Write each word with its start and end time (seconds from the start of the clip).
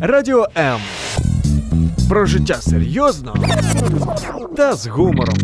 Радіо 0.00 0.46
М. 0.56 0.80
Про 2.08 2.26
життя 2.26 2.54
серйозно 2.54 3.34
та 4.56 4.72
з 4.72 4.86
гумором. 4.86 5.36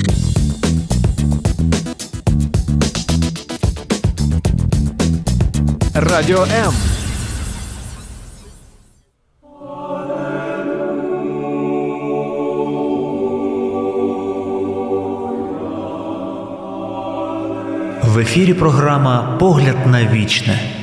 Радіо 5.95 6.43
М. 6.43 6.73
В 18.03 18.19
ефірі 18.19 18.55
програма 18.55 19.37
Погляд 19.41 19.87
на 19.87 20.07
вічне. 20.07 20.76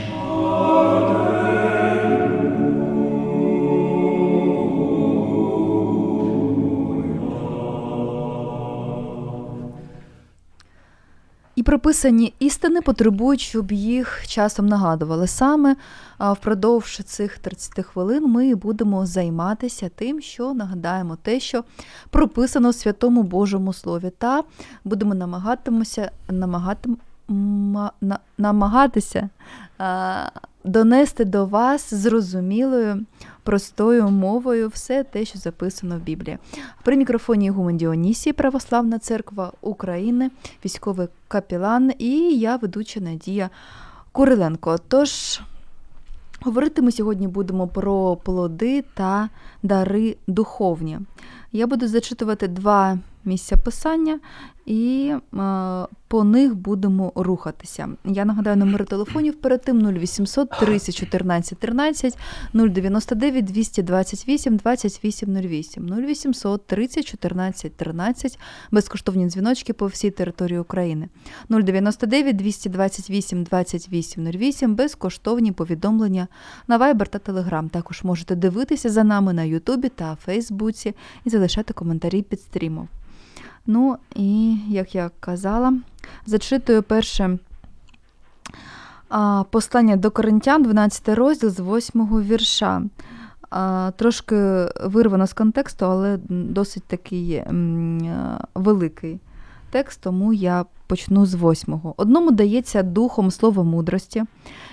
Прописані 11.74 12.34
істини 12.40 12.82
потребують, 12.82 13.42
щоб 13.42 13.72
їх 13.72 14.28
часом 14.28 14.68
нагадували. 14.68 15.28
Саме 15.28 15.76
впродовж 16.20 17.04
цих 17.06 17.38
30 17.38 17.86
хвилин 17.86 18.26
ми 18.28 18.56
будемо 18.56 19.06
займатися 19.06 19.90
тим, 19.96 20.22
що 20.22 20.54
нагадаємо 20.54 21.18
те, 21.22 21.40
що 21.40 21.64
прописано 22.10 22.70
в 22.70 22.76
святому 22.76 23.24
Божому 23.24 23.74
Слові, 23.74 24.12
та 24.18 24.44
будемо 24.84 25.16
намагатимося 25.16 26.12
намагати, 26.30 26.90
намагатися 28.38 29.30
донести 30.64 31.26
до 31.26 31.46
вас 31.46 31.94
зрозумілою, 31.94 33.06
простою 33.44 34.10
мовою 34.10 34.68
все 34.68 35.04
те, 35.04 35.26
що 35.26 35.40
записано 35.40 35.98
в 35.98 36.00
Біблії. 36.00 36.38
При 36.84 36.98
мікрофоні 36.98 37.50
Гумен 37.50 37.78
Діонісій, 37.78 38.34
Православна 38.34 39.00
Церква 39.00 39.52
України, 39.62 40.32
військовий 40.66 41.08
капілан 41.28 41.92
і 42.00 42.38
я 42.38 42.56
ведуча 42.56 43.00
Надія 43.00 43.50
Куриленко. 44.12 44.78
Тож. 44.88 45.42
Говорити 46.46 46.82
ми 46.82 46.92
сьогодні 46.92 47.28
будемо 47.28 47.68
про 47.68 48.16
плоди 48.16 48.84
та 48.94 49.30
дари 49.64 50.18
духовні. 50.28 51.00
Я 51.52 51.68
буду 51.68 51.88
зачитувати 51.88 52.48
два 52.48 53.00
місця 53.26 53.58
писання, 53.58 54.20
і 54.66 55.14
е, 55.34 55.88
по 56.08 56.24
них 56.24 56.56
будемо 56.56 57.12
рухатися. 57.16 57.90
Я 58.06 58.26
нагадаю 58.26 58.58
номери 58.58 58.86
телефонів 58.86 59.34
перед 59.42 59.62
тим 59.62 59.96
0800 59.96 60.50
30 60.60 60.96
14 60.96 61.60
13 61.60 62.18
099 62.54 63.46
228 63.46 64.58
28 64.58 65.36
08 65.36 65.90
0800 66.08 66.68
30 66.68 67.06
14 67.06 67.76
13 67.76 68.40
безкоштовні 68.72 69.28
дзвіночки 69.28 69.74
по 69.74 69.88
всій 69.88 70.12
території 70.12 70.60
України 70.60 71.10
099 71.50 72.36
228 72.36 73.44
28 73.44 74.32
08 74.32 74.76
безкоштовні 74.76 75.52
повідомлення 75.52 76.28
на 76.68 76.80
Viber 76.80 77.08
та 77.08 77.32
Telegram. 77.32 77.70
Також 77.70 78.04
можете 78.04 78.36
дивитися 78.36 78.90
за 78.90 79.04
нами 79.04 79.34
на 79.34 79.44
Ютубі 79.44 79.90
та 79.90 80.16
Фейсбуці 80.16 80.96
і 81.26 81.30
залишати 81.30 81.74
коментарі 81.74 82.22
під 82.22 82.42
стрімом. 82.42 82.88
Ну 83.66 83.98
і, 84.16 84.58
як 84.70 84.96
я 84.96 85.12
казала, 85.20 85.74
зачитую 86.26 86.84
перше 86.84 87.38
послання 89.50 89.96
до 89.96 90.12
Коринтян, 90.12 90.64
12 90.64 91.10
розділ 91.10 91.50
з 91.50 91.60
8 91.60 92.22
вірша. 92.22 92.82
Трошки 93.96 94.36
вирвано 94.84 95.28
з 95.28 95.34
контексту, 95.34 95.86
але 95.86 96.20
досить 96.30 96.84
такий 96.84 97.44
великий 98.56 99.20
текст, 99.74 100.02
тому 100.02 100.34
я 100.34 100.66
почну 100.88 101.26
з 101.26 101.34
восьмого. 101.34 101.94
Одному 101.98 102.32
дається 102.32 102.84
духом 102.84 103.32
слово 103.32 103.64
мудрості, 103.64 104.24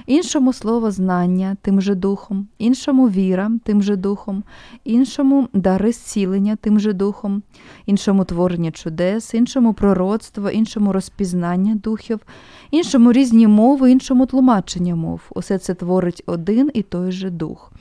іншому 0.07 0.53
слово 0.53 0.91
знання 0.91 1.57
тим 1.63 1.81
же 1.81 1.95
духом, 1.95 2.49
іншому 2.59 3.09
віра 3.09 3.51
тим 3.65 3.83
же 3.83 3.97
духом, 3.97 4.45
іншому 4.85 5.49
дари 5.53 5.93
зцілення 5.93 6.57
тим 6.57 6.81
же 6.81 6.93
духом, 6.93 7.43
іншому 7.87 8.25
творення 8.25 8.71
чудес, 8.71 9.35
іншому 9.35 9.73
пророцтво, 9.73 10.51
іншому 10.51 10.93
розпізнання 10.93 11.75
духів, 11.75 12.21
іншому 12.71 13.13
різні 13.13 13.47
мови, 13.47 13.91
іншому 13.91 14.27
тлумачення 14.27 14.97
мов. 14.97 15.21
Усе 15.31 15.59
це 15.59 15.75
творить 15.75 16.23
один 16.27 16.71
і 16.75 16.83
той 16.83 17.13
же 17.13 17.31
дух, 17.31 17.73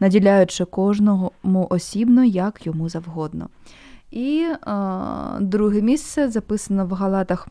наділяючи 0.00 0.64
кожному 0.64 1.66
осібно, 1.70 2.24
як 2.24 2.66
йому 2.66 2.88
завгодно. 2.88 3.48
І 4.16 4.46
а, 4.60 5.38
друге 5.40 5.82
місце 5.82 6.28
записано 6.30 6.86
в 6.86 6.92
Галатах. 6.92 7.48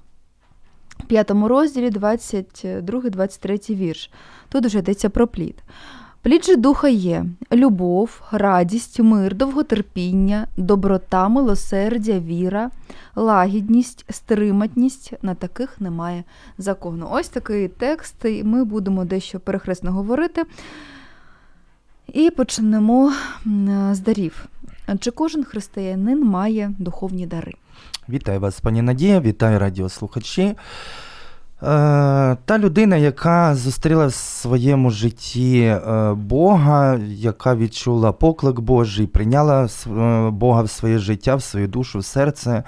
П'ятому 1.08 1.48
розділі 1.48 1.90
22-23 1.90 3.76
вірш. 3.76 4.12
Тут 4.50 4.66
вже 4.66 4.80
йдеться 4.80 5.10
про 5.10 5.28
плід. 5.28 5.64
Плід 6.22 6.46
же 6.46 6.56
духа 6.56 6.88
є 6.88 7.26
любов, 7.52 8.22
радість, 8.32 9.00
мир, 9.00 9.36
довготерпіння, 9.36 10.48
доброта, 10.58 11.28
милосердя, 11.28 12.20
віра, 12.20 12.72
лагідність, 13.16 14.06
стриматність. 14.10 15.14
На 15.22 15.36
таких 15.36 15.82
немає 15.82 16.24
закону. 16.58 17.08
Ось 17.12 17.30
такий 17.30 17.68
текст, 17.68 18.26
і 18.26 18.44
ми 18.44 18.64
будемо 18.64 19.06
дещо 19.06 19.40
перехресно 19.40 19.92
говорити. 19.92 20.44
І 22.14 22.30
почнемо 22.30 23.14
з 23.92 24.00
дарів. 24.00 24.48
Чи 25.00 25.12
кожен 25.12 25.44
християнин 25.44 26.24
має 26.24 26.72
духовні 26.80 27.28
дари? 27.28 27.54
Вітаю 28.10 28.40
вас, 28.40 28.60
пані 28.60 28.82
Надія, 28.82 29.20
вітаю 29.20 29.60
радіослухачі. 29.60 30.56
Е, 31.64 32.38
та 32.46 32.58
людина, 32.58 32.96
яка 32.96 33.56
зустріла 33.56 34.06
в 34.08 34.14
своєму 34.14 34.90
житті 34.90 35.60
е, 35.60 36.14
Бога, 36.14 37.00
яка 37.08 37.56
відчула 37.56 38.12
поклик 38.12 38.60
Божий, 38.60 39.08
прийняла 39.08 39.66
е, 39.66 40.30
Бога 40.30 40.62
в 40.62 40.70
своє 40.70 40.98
життя, 40.98 41.36
в 41.36 41.44
свою 41.44 41.68
душу, 41.68 42.00
в 42.00 42.06
серце, 42.06 42.64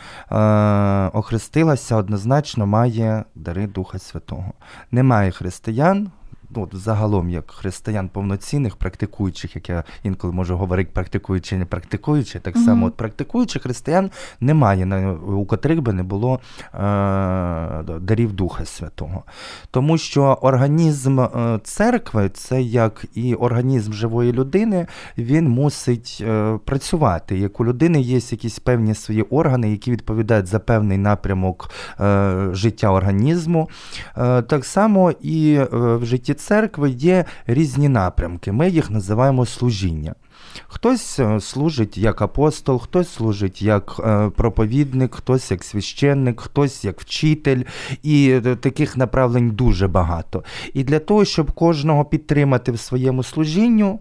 охрестилася, 1.13 1.95
однозначно 1.95 2.67
має 2.67 3.23
дари 3.35 3.67
Духа 3.67 3.99
Святого. 3.99 4.53
Немає 4.91 5.31
християн, 5.31 6.11
ну, 6.49 6.69
загалом 6.71 7.29
як 7.29 7.51
християн 7.51 8.09
повноцінних, 8.09 8.75
практикуючих, 8.75 9.55
як 9.55 9.69
я 9.69 9.83
інколи 10.03 10.33
можу 10.33 10.57
говорити, 10.57 10.89
практикуючи, 10.93 11.57
не 11.57 11.65
практикуючи, 11.65 12.39
так 12.39 12.57
само 12.57 12.85
mm-hmm. 12.85 12.87
от 12.87 12.97
практикуючих 12.97 13.61
християн 13.61 14.11
немає, 14.39 15.11
у 15.11 15.45
котрих 15.45 15.81
би 15.81 15.93
не 15.93 16.03
було 16.03 16.39
е, 16.73 16.77
дарів 17.99 18.33
Духа 18.33 18.65
Святого. 18.65 19.23
Тому 19.71 19.97
що 19.97 20.37
організм 20.41 21.19
е, 21.19 21.59
церкви, 21.63 22.29
це 22.29 22.61
як 22.61 23.05
і 23.13 23.33
організм 23.35 23.93
живої 23.93 24.33
людини, 24.33 24.87
він 25.17 25.49
мусить 25.49 26.17
е, 26.21 26.59
працювати. 26.65 27.37
Як 27.37 27.59
у 27.59 27.65
людини 27.65 28.01
є 28.01 28.15
якісь 28.15 28.59
певні 28.59 28.93
свої 28.93 29.21
органи, 29.21 29.71
які 29.71 29.91
відповідають 29.91 30.47
за 30.47 30.59
певний 30.59 30.97
напрямок 30.97 31.69
е, 31.99 32.49
життя 32.51 32.91
організму. 32.91 33.69
Е, 34.17 34.41
так 34.41 34.65
само 34.65 35.11
і 35.21 35.53
е, 35.53 35.67
в 35.71 36.05
житті 36.05 36.33
церкви 36.39 36.89
є 36.89 37.25
різні 37.47 37.89
напрямки. 37.89 38.51
Ми 38.51 38.69
їх 38.69 38.91
називаємо 38.91 39.45
служіння. 39.45 40.15
Хтось 40.67 41.19
е, 41.19 41.39
служить 41.39 41.97
як 41.97 42.21
апостол, 42.21 42.79
хтось 42.79 43.09
служить 43.09 43.61
як 43.61 43.95
е, 43.99 44.29
проповідник, 44.29 45.15
хтось 45.15 45.51
як 45.51 45.63
священник, 45.63 46.41
хтось 46.41 46.85
як 46.85 47.01
вчитель, 47.01 47.63
і 48.03 48.41
е, 48.45 48.55
таких 48.55 48.97
направлень 48.97 49.49
дуже 49.49 49.87
багато. 49.87 50.43
І 50.73 50.83
для 50.83 50.99
того, 50.99 51.25
щоб 51.25 51.51
кожного 51.51 52.05
підтримати 52.05 52.71
в 52.71 52.79
своєму 52.79 53.23
служінню, 53.23 53.99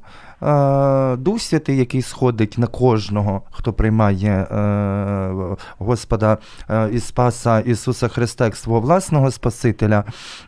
Дух 1.19 1.41
Святий, 1.41 1.77
який 1.77 2.03
сходить 2.03 2.59
на 2.59 2.67
кожного, 2.67 3.43
хто 3.51 3.73
приймає 3.73 4.33
е, 4.33 5.57
Господа 5.79 6.39
е, 6.71 6.89
і 6.93 7.01
Спаса 7.01 7.61
Ісуса 7.61 8.09
Христа 8.09 8.45
як 8.45 8.57
свого 8.57 8.81
власного 8.81 9.31
Спасителя, 9.31 10.05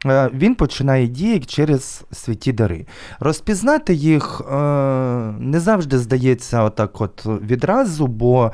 е, 0.06 0.31
Він 0.35 0.55
починає 0.55 1.06
діяти 1.06 1.44
через 1.44 2.05
святі 2.12 2.52
дари. 2.52 2.87
Розпізнати 3.20 3.94
їх 3.94 4.43
не 5.38 5.61
завжди 5.61 5.99
здається 5.99 6.62
отак 6.62 7.00
от 7.00 7.26
відразу, 7.26 8.06
бо 8.06 8.52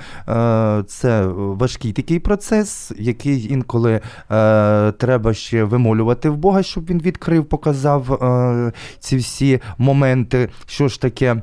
це 0.87 1.27
важкий 1.37 1.93
такий 1.93 2.19
процес, 2.19 2.93
який 2.99 3.53
інколи 3.53 4.01
треба 4.99 5.35
ще 5.35 5.65
вимолювати 5.65 6.31
в 6.31 6.37
Бога, 6.37 6.63
щоб 6.63 6.87
він 6.87 6.99
відкрив, 6.99 7.45
показав 7.45 8.05
ці 8.99 9.17
всі 9.17 9.61
моменти, 9.79 10.49
що 10.67 10.89
ж 10.89 11.01
таке 11.01 11.24
таке 11.25 11.43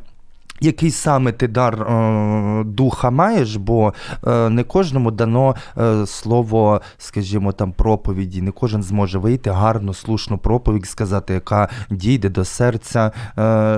який 0.63 0.91
саме 0.91 1.31
ти 1.31 1.47
дар 1.47 1.81
е, 1.81 2.63
духа 2.63 3.11
маєш, 3.11 3.55
бо 3.55 3.93
е, 4.27 4.49
не 4.49 4.63
кожному 4.63 5.11
дано 5.11 5.55
е, 5.77 6.05
слово, 6.05 6.81
скажімо, 6.97 7.51
там 7.51 7.71
проповіді, 7.71 8.41
не 8.41 8.51
кожен 8.51 8.83
зможе 8.83 9.19
вийти 9.19 9.49
гарну, 9.49 9.93
слушну 9.93 10.37
проповідь 10.37 10.85
сказати, 10.85 11.33
яка 11.33 11.69
дійде 11.89 12.29
до 12.29 12.45
серця 12.45 13.11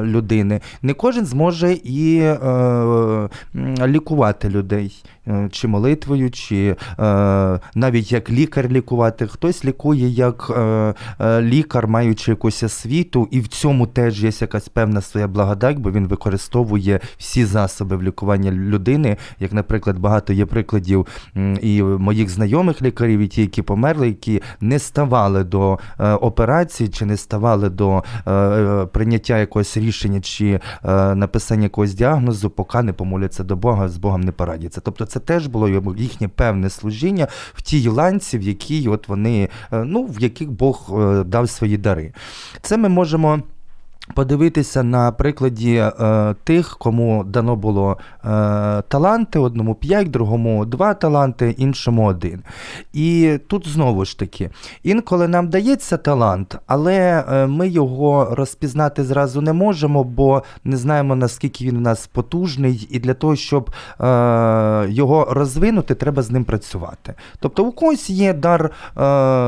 людини. 0.02 0.62
Не 0.82 0.94
кожен 0.94 1.26
зможе 1.26 1.74
і 1.84 2.34
лікувати 3.86 4.50
людей. 4.50 5.04
Е, 5.28 5.50
Чи 5.52 5.68
молитвою, 5.68 6.32
чи 6.32 6.76
е, 7.00 7.60
навіть 7.76 8.12
як 8.12 8.30
лікар 8.30 8.70
лікувати. 8.70 9.28
Хтось 9.28 9.66
лікує 9.66 10.08
як 10.08 10.52
е, 10.58 11.42
лікар, 11.42 11.88
маючи 11.88 12.32
якусь 12.32 12.64
освіту, 12.64 13.28
і 13.32 13.40
в 13.40 13.48
цьому 13.48 13.88
теж 13.88 14.24
є 14.24 14.32
якась 14.42 14.70
певна 14.70 15.02
своя 15.02 15.28
благодать, 15.28 15.78
бо 15.78 15.92
він 15.92 16.08
використовує 16.08 17.00
всі 17.18 17.46
засоби 17.46 17.96
в 17.98 18.04
лікування 18.04 18.52
людини. 18.52 19.18
Як, 19.40 19.54
наприклад, 19.54 20.00
багато 20.00 20.34
є 20.34 20.46
прикладів 20.46 21.08
і 21.62 21.84
моїх 21.84 22.30
знайомих 22.30 22.82
лікарів, 22.82 23.20
і 23.20 23.28
ті, 23.28 23.42
які 23.42 23.62
померли, 23.62 24.08
які 24.08 24.42
не 24.62 24.80
ставали 24.80 25.44
до 25.44 25.80
операції, 26.00 26.90
чи 26.90 27.06
не 27.06 27.18
ставали 27.18 27.70
до 27.70 28.04
прийняття 28.92 29.38
якогось 29.38 29.78
рішення, 29.78 30.22
чи 30.22 30.60
написання 31.16 31.64
якогось 31.64 31.94
діагнозу, 31.94 32.50
поки 32.50 32.82
не 32.82 32.94
помоляться 32.94 33.44
до 33.44 33.56
Бога, 33.56 33.90
з 33.90 33.98
Богом 33.98 34.22
не 34.22 34.32
порадяться. 34.32 34.82
Тобто 34.82 35.06
це 35.14 35.20
теж 35.20 35.48
було 35.48 35.94
їхнє 35.98 36.28
певне 36.28 36.70
служіння 36.70 37.28
в 37.54 37.62
тій 37.62 37.88
ланці, 37.88 38.38
в 38.38 38.42
якій 38.42 38.88
от 38.88 39.08
вони, 39.08 39.50
е, 39.72 39.84
ну, 39.84 40.04
в 40.04 40.22
яких 40.22 40.52
Бог 40.52 40.90
е, 40.94 41.24
дав 41.24 41.50
свої 41.50 41.78
дари. 41.78 42.14
Це 42.62 42.78
ми 42.78 42.90
можемо. 42.90 43.40
Подивитися 44.14 44.84
на 44.84 45.12
прикладі 45.12 45.76
е, 45.76 46.36
тих, 46.44 46.78
кому 46.78 47.24
дано 47.24 47.56
було 47.56 47.98
е, 47.98 48.28
таланти, 48.88 49.40
одному 49.40 49.76
5, 49.76 50.12
другому 50.12 50.66
2 50.66 50.94
таланти, 50.94 51.56
іншому 51.58 52.06
один. 52.06 52.44
І 52.94 53.40
тут 53.48 53.68
знову 53.68 54.06
ж 54.06 54.20
таки, 54.20 54.50
інколи 54.84 55.28
нам 55.28 55.50
дається 55.50 55.98
талант, 55.98 56.58
але 56.68 57.26
е, 57.30 57.48
ми 57.48 57.68
його 57.68 58.28
розпізнати 58.32 59.04
зразу 59.04 59.42
не 59.42 59.54
можемо, 59.54 60.04
бо 60.04 60.44
не 60.64 60.78
знаємо, 60.78 61.16
наскільки 61.16 61.66
він 61.66 61.78
у 61.78 61.82
нас 61.82 62.08
потужний, 62.08 62.88
і 62.92 63.00
для 63.00 63.14
того, 63.14 63.36
щоб 63.36 63.70
е, 63.70 64.06
його 64.90 65.28
розвинути, 65.32 65.96
треба 65.96 66.22
з 66.22 66.32
ним 66.32 66.44
працювати. 66.44 67.14
Тобто 67.40 67.64
у 67.64 67.72
когось 67.72 68.10
є 68.10 68.34
дар 68.34 68.66
е, 68.66 69.02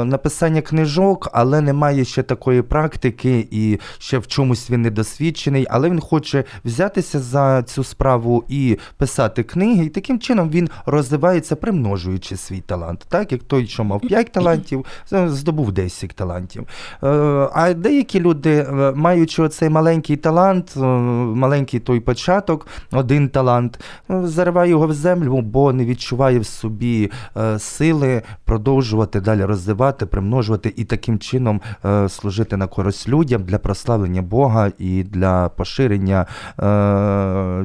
написання 0.04 0.62
книжок, 0.62 1.30
але 1.34 1.62
немає 1.62 2.06
ще 2.06 2.24
такої 2.24 2.62
практики 2.62 3.48
і 3.52 3.80
ще 4.00 4.18
в 4.18 4.28
чомусь 4.46 4.72
він 4.72 4.82
недосвідчений, 4.82 5.68
але 5.70 5.90
він 5.90 6.00
хоче 6.00 6.44
взятися 6.66 7.20
за 7.20 7.64
цю 7.64 7.84
справу 7.84 8.44
і 8.50 8.78
писати 8.98 9.44
книги, 9.44 9.86
і 9.86 9.90
таким 9.90 10.20
чином 10.20 10.50
він 10.50 10.70
розвивається, 10.86 11.56
примножуючи 11.56 12.38
свій 12.38 12.62
талант. 12.62 13.06
Так 13.10 13.32
як 13.32 13.44
той, 13.44 13.68
що 13.68 13.84
мав 13.84 14.02
5 14.02 14.32
талантів, 14.32 14.86
здобув 15.12 15.72
10 15.72 16.10
талантів. 16.16 16.68
Е, 17.04 17.08
А 17.54 17.74
деякі 17.74 18.20
люди, 18.20 18.52
е, 18.52 18.92
маючи 18.96 19.42
оцей 19.42 19.70
маленький 19.70 20.18
талант, 20.18 20.74
е, 20.78 20.80
маленький 20.80 21.80
той 21.80 22.00
початок, 22.00 22.68
один 22.92 23.30
талант, 23.30 23.80
зариває 24.10 24.70
його 24.70 24.88
в 24.88 24.94
землю, 24.94 25.42
бо 25.42 25.74
не 25.74 25.86
відчуває 25.86 26.40
в 26.40 26.46
собі 26.46 27.12
сили 27.58 28.22
продовжувати 28.44 29.22
далі 29.22 29.44
розвивати, 29.46 30.06
примножувати 30.06 30.74
і 30.76 30.84
таким 30.84 31.20
чином 31.20 31.62
служити 32.08 32.58
на 32.58 32.68
користь 32.68 33.10
людям 33.10 33.44
для 33.44 33.58
прославлення 33.58 34.22
Бога 34.22 34.35
і 34.78 35.04
для 35.04 35.50
поширення 35.50 36.26
е, 36.26 36.66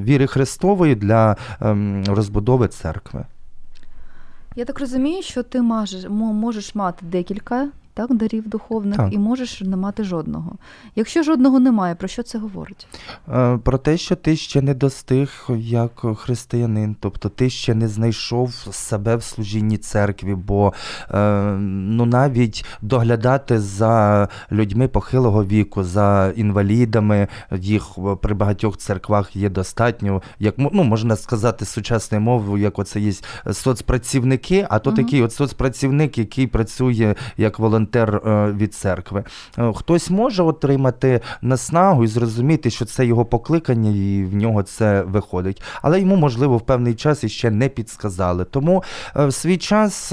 віри 0.04 0.26
Христової 0.26 0.94
для 0.94 1.36
ем, 1.60 2.04
розбудови 2.08 2.68
церкви. 2.68 3.24
Я 4.56 4.64
так 4.64 4.80
розумію, 4.80 5.22
що 5.22 5.42
ти 5.42 5.62
можеш, 5.62 6.06
можеш 6.10 6.74
мати 6.74 7.06
декілька 7.06 7.68
так, 7.94 8.14
дарів 8.14 8.48
духовних 8.48 8.96
Так. 8.96 9.12
і 9.12 9.18
можеш 9.18 9.60
не 9.60 9.76
мати 9.76 10.04
жодного. 10.04 10.52
Якщо 10.96 11.22
жодного 11.22 11.60
немає, 11.60 11.94
про 11.94 12.08
що 12.08 12.22
це 12.22 12.38
говорить? 12.38 12.86
Е, 13.28 13.58
Про 13.64 13.78
те, 13.78 13.96
що 13.96 14.16
ти 14.16 14.36
ще 14.36 14.62
не 14.62 14.74
достиг 14.74 15.46
як 15.58 16.02
християнин, 16.16 16.96
тобто 17.00 17.28
ти 17.28 17.50
ще 17.50 17.74
не 17.74 17.88
знайшов 17.88 18.52
себе 18.72 19.16
в 19.16 19.22
служінні 19.22 19.78
церкві, 19.78 20.34
бо 20.34 20.72
е, 21.10 21.40
ну 21.60 22.04
навіть 22.04 22.64
доглядати 22.82 23.60
за 23.60 24.28
людьми 24.52 24.88
похилого 24.88 25.44
віку, 25.44 25.84
за 25.84 26.32
інвалідами, 26.36 27.28
їх 27.58 27.86
при 28.22 28.34
багатьох 28.34 28.76
церквах 28.76 29.36
є 29.36 29.48
достатньо, 29.48 30.22
як 30.38 30.54
ну, 30.58 30.84
можна 30.84 31.16
сказати 31.16 31.64
сучасною 31.64 32.20
мовою, 32.20 32.62
як 32.62 32.78
оце 32.78 33.00
є 33.00 33.12
соцпрацівники, 33.52 34.66
а 34.70 34.78
то 34.78 34.90
Мгм. 34.90 34.96
такий 35.04 35.22
от 35.22 35.32
соцпрацівник, 35.32 36.18
який 36.18 36.46
працює 36.46 37.14
як 37.36 37.58
волонтер 37.58 37.79
е, 37.94 38.52
від 38.52 38.74
церкви. 38.74 39.24
Е, 39.58 39.72
Хтось 39.76 40.10
може 40.10 40.42
отримати 40.42 41.20
наснагу 41.42 42.04
і 42.04 42.06
зрозуміти, 42.06 42.70
що 42.70 42.84
це 42.84 43.06
його 43.06 43.24
покликання, 43.24 43.90
і 43.90 44.24
в 44.24 44.34
нього 44.34 44.62
це 44.62 45.02
виходить. 45.02 45.62
Але 45.82 46.00
йому, 46.00 46.16
можливо, 46.16 46.56
в 46.56 46.60
певний 46.60 46.94
час 46.94 47.24
іще 47.24 47.50
не 47.50 47.68
підсказали. 47.68 48.44
Тому 48.44 48.82
е, 49.16 49.26
в 49.26 49.34
свій 49.34 49.56
час 49.56 50.12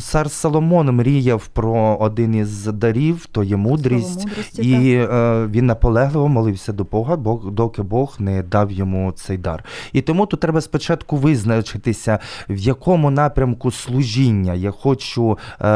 цар 0.00 0.30
Соломон 0.30 0.90
мріяв 0.90 1.46
про 1.46 1.96
один 2.00 2.34
із 2.34 2.64
дарів, 2.64 3.26
то 3.26 3.42
є 3.44 3.56
мудрість. 3.56 4.26
І 4.58 5.06
він 5.50 5.66
наполегливо 5.66 6.28
молився 6.28 6.72
до 6.72 6.84
Бога, 6.84 7.16
доки 7.50 7.82
Бог 7.82 8.16
не 8.18 8.42
дав 8.42 8.72
йому 8.72 9.12
цей 9.12 9.38
дар. 9.38 9.64
І 9.92 10.02
тому 10.02 10.26
тут 10.26 10.40
треба 10.40 10.60
спочатку 10.60 11.16
визначитися, 11.16 12.18
в 12.48 12.56
якому 12.56 13.10
напрямку 13.10 13.70
служіння 13.70 14.54
я 14.54 14.70
хочу 14.70 15.38
е, 15.60 15.66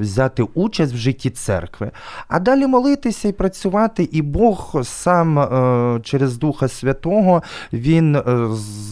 взяти 0.00 0.42
участь 0.54 0.92
в 0.92 0.96
житті 0.96 1.30
церкви, 1.30 1.90
а 2.28 2.38
далі 2.40 2.66
молитися 2.66 3.28
і 3.28 3.32
працювати, 3.32 4.08
і 4.12 4.22
Бог 4.22 4.80
сам 4.84 5.38
е, 5.38 6.00
через 6.02 6.36
Духа 6.38 6.68
Святого 6.68 7.42
він. 7.72 8.16
е, 8.16 8.22
з- 8.52 8.89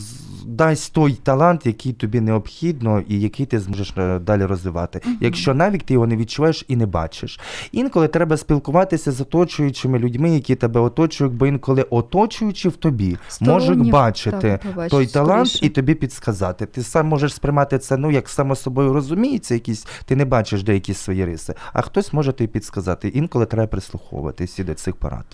Дасть 0.48 0.92
той 0.92 1.12
талант, 1.12 1.66
який 1.66 1.92
тобі 1.92 2.20
необхідно, 2.20 3.02
і 3.08 3.20
який 3.20 3.46
ти 3.46 3.60
зможеш 3.60 3.94
е, 3.98 4.18
далі 4.18 4.44
розвивати. 4.44 5.00
Якщо 5.20 5.54
навіть 5.54 5.84
ти 5.84 5.94
його 5.94 6.06
не 6.06 6.16
відчуваєш 6.16 6.64
і 6.68 6.76
не 6.76 6.86
бачиш. 6.86 7.40
Інколи 7.72 8.08
треба 8.08 8.36
спілкуватися 8.36 9.12
з 9.12 9.20
оточуючими 9.20 9.98
людьми, 9.98 10.30
які 10.30 10.54
тебе 10.54 10.80
оточують, 10.80 11.32
бо 11.32 11.46
інколи 11.46 11.82
оточуючи 11.82 12.68
в 12.68 12.76
тобі 12.76 13.16
можуть 13.40 13.90
бачити 13.90 14.58
так, 14.74 14.88
той 14.88 15.06
талант 15.06 15.48
скоріше. 15.48 15.66
і 15.66 15.68
тобі 15.68 15.94
підсказати. 15.94 16.66
Ти 16.66 16.82
сам 16.82 17.06
можеш 17.06 17.34
сприймати 17.34 17.78
це, 17.78 17.96
ну 17.96 18.10
як 18.10 18.28
само 18.28 18.56
собою 18.56 18.92
розуміється, 18.92 19.54
якісь 19.54 19.86
ти 20.04 20.16
не 20.16 20.24
бачиш 20.24 20.62
деякі 20.62 20.94
свої 20.94 21.24
риси, 21.24 21.54
а 21.72 21.82
хтось 21.82 22.12
може 22.12 22.32
тобі 22.32 22.48
підсказати. 22.48 23.08
Інколи 23.08 23.46
треба 23.46 23.66
прислуховуватись 23.66 24.58
і 24.58 24.64
до 24.64 24.74
цих 24.74 24.96
порад. 24.96 25.26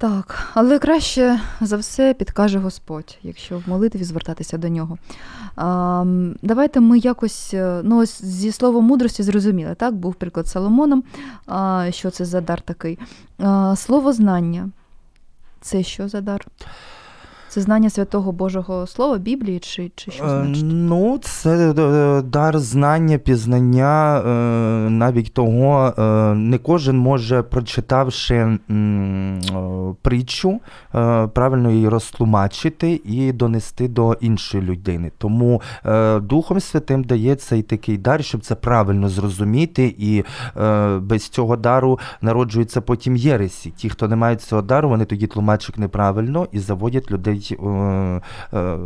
Так, 0.00 0.48
але 0.54 0.78
краще 0.78 1.40
за 1.60 1.76
все 1.76 2.14
підкаже 2.14 2.58
Господь, 2.58 3.18
якщо 3.22 3.58
в 3.58 3.62
молитві 3.66 4.04
звертатися 4.04 4.58
до 4.58 4.68
нього. 4.68 4.98
А, 5.56 6.04
давайте 6.42 6.80
ми 6.80 6.98
якось 6.98 7.54
е, 7.54 7.80
ну, 7.84 7.98
ось 7.98 8.24
зі 8.24 8.52
словом 8.52 8.84
мудрості 8.84 9.22
зрозуміли, 9.22 9.74
так? 9.74 9.94
Був 9.94 10.14
приклад 10.14 10.48
Соломоном, 10.48 11.04
а, 11.46 11.86
що 11.90 12.10
це 12.10 12.24
за 12.24 12.40
дар 12.40 12.60
такий. 12.60 12.98
А, 13.38 13.76
слово 13.76 14.12
знання. 14.12 14.70
Це 15.60 15.82
що 15.82 16.08
за 16.08 16.20
дар? 16.20 16.46
Це 17.50 17.60
знання 17.60 17.90
святого 17.90 18.32
Божого 18.32 18.86
Слова, 18.86 19.18
Біблії, 19.18 19.58
чи, 19.58 19.90
чи 19.94 20.10
що 20.10 20.24
Е, 20.24 20.28
значить? 20.28 20.64
Ну, 20.66 21.18
це 21.22 21.74
е, 21.78 22.22
дар 22.22 22.58
знання, 22.58 23.18
пізнання, 23.18 24.18
е, 24.18 24.30
навіть 24.90 25.34
того, 25.34 25.94
е, 25.98 26.34
не 26.34 26.58
кожен 26.58 26.98
може, 26.98 27.42
прочитавши 27.42 28.34
е, 28.34 28.58
притчу, 30.02 30.60
е, 30.94 31.26
правильно 31.26 31.70
її 31.70 31.88
розтлумачити 31.88 33.00
і 33.04 33.32
донести 33.32 33.88
до 33.88 34.12
іншої 34.12 34.62
людини. 34.64 35.10
Тому 35.18 35.62
е, 35.86 36.20
Духом 36.20 36.60
Святим 36.60 37.04
дається 37.04 37.56
і 37.56 37.62
такий 37.62 37.98
дар, 37.98 38.24
щоб 38.24 38.40
це 38.40 38.54
правильно 38.54 39.08
зрозуміти, 39.08 39.94
і 39.98 40.24
е, 40.60 40.98
без 40.98 41.28
цього 41.28 41.56
дару 41.56 41.98
народжуються 42.20 42.80
потім 42.80 43.16
єресі. 43.16 43.70
Ті, 43.76 43.88
хто 43.88 44.08
не 44.08 44.16
мають 44.16 44.40
цього 44.40 44.62
дару, 44.62 44.88
вони 44.88 45.04
тоді 45.04 45.26
тлумачать 45.26 45.78
неправильно 45.78 46.48
і 46.52 46.58
заводять 46.58 47.10
людей. 47.10 47.39
Е, 47.50 48.20
е, 48.52 48.76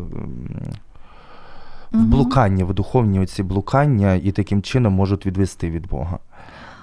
в 1.95 1.97
Мгм. 1.97 2.11
блукання, 2.11 2.65
в 2.65 2.75
духовні 2.75 3.21
оці 3.21 3.43
блукання, 3.43 4.15
і 4.15 4.33
таким 4.33 4.63
чином 4.63 4.93
можуть 4.93 5.27
відвести 5.27 5.71
від 5.71 5.89
Бога. 5.89 6.19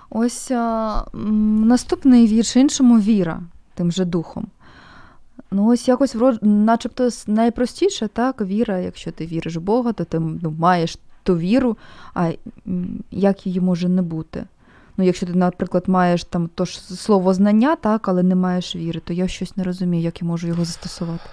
Ось 0.10 0.52
а, 0.52 1.04
наступний 1.66 2.28
вірш 2.28 2.56
іншому 2.56 3.00
віра, 3.00 3.42
тим 3.74 3.92
же 3.92 4.06
духом. 4.06 4.48
Ну, 5.52 5.68
ось 5.68 5.88
якось 5.88 6.16
врод... 6.16 6.40
начебто 6.42 7.10
найпростіше, 7.28 8.08
так, 8.08 8.42
віра, 8.42 8.80
якщо 8.80 9.12
ти 9.12 9.26
віриш 9.26 9.56
в 9.56 9.62
Бога, 9.62 9.94
то 9.94 10.04
ти 10.04 10.20
ну, 10.20 10.56
маєш 10.60 10.98
ту 11.24 11.38
віру, 11.38 11.78
а 12.14 12.32
як 13.12 13.48
її 13.48 13.60
може 13.60 13.90
не 13.90 14.02
бути. 14.02 14.44
Ну, 14.98 15.06
якщо 15.06 15.26
ти, 15.26 15.34
наприклад, 15.34 15.84
маєш 15.88 16.24
там 16.24 16.50
то 16.56 16.66
ж 16.66 16.82
слово 16.82 17.34
знання, 17.34 17.76
так, 17.76 18.08
але 18.08 18.24
не 18.24 18.36
маєш 18.36 18.76
віри, 18.76 19.00
то 19.00 19.14
я 19.14 19.28
щось 19.28 19.58
не 19.58 19.64
розумію, 19.64 20.04
як 20.04 20.22
я 20.22 20.28
можу 20.28 20.48
його 20.48 20.66
застосувати. 20.66 21.24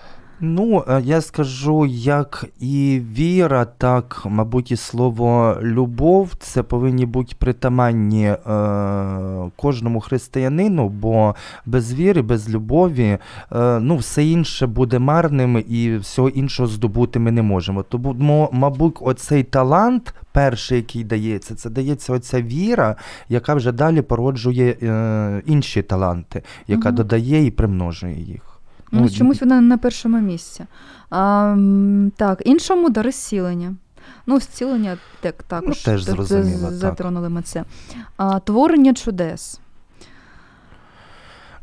Ну, 0.40 0.84
е, 0.88 1.02
я 1.04 1.20
скажу, 1.20 1.86
як 1.86 2.44
і 2.60 3.02
віра, 3.12 3.64
так, 3.64 4.22
мабуть, 4.26 4.70
і 4.70 4.76
слово 4.76 5.56
любов 5.62 6.34
це 6.38 6.62
повинні 6.62 7.06
бути 7.06 7.34
притаманні 7.38 8.24
е, 8.24 8.36
кожному 9.56 10.00
християнину, 10.00 10.88
бо 10.88 11.34
без 11.66 11.94
віри, 11.94 12.22
без 12.22 12.50
любові, 12.50 13.18
е, 13.52 13.80
ну, 13.80 13.96
все 13.96 14.24
інше 14.24 14.66
буде 14.66 14.98
марним 14.98 15.64
і 15.68 15.96
всього 15.96 16.28
іншого 16.28 16.66
здобути 16.66 17.18
ми 17.18 17.32
не 17.32 17.42
можемо. 17.42 17.82
Тому, 17.82 18.48
мабуть, 18.52 18.96
оцей 19.00 19.42
талант. 19.42 20.14
Перший, 20.32 20.76
який 20.76 21.04
дається, 21.04 21.54
це 21.54 21.70
дається 21.70 22.12
оця 22.12 22.42
віра, 22.42 22.96
яка 23.28 23.54
вже 23.54 23.72
далі 23.72 24.02
породжує 24.02 24.76
е, 24.82 25.42
інші 25.46 25.82
таланти, 25.82 26.42
яка 26.66 26.88
Мгм. 26.88 26.96
додає 26.96 27.46
і 27.46 27.50
примножує 27.50 28.20
їх. 28.20 28.47
Ну, 28.92 29.10
чомусь 29.10 29.40
вона 29.40 29.60
на 29.60 29.78
першому 29.78 30.18
місці. 30.18 30.66
А, 31.10 31.56
так, 32.16 32.42
іншому 32.44 32.90
дари 32.90 33.12
зцілення. 33.12 33.74
Ну, 34.26 34.40
зцілення 34.40 34.96
так, 35.20 35.42
також 35.42 35.68
Ну, 35.68 35.92
теж 35.92 36.02
зрозуміло, 36.02 36.70
затронули 36.70 37.26
так. 37.26 37.34
ми 37.34 37.42
це. 37.42 37.64
А, 38.16 38.38
творення 38.40 38.94
чудес. 38.94 39.60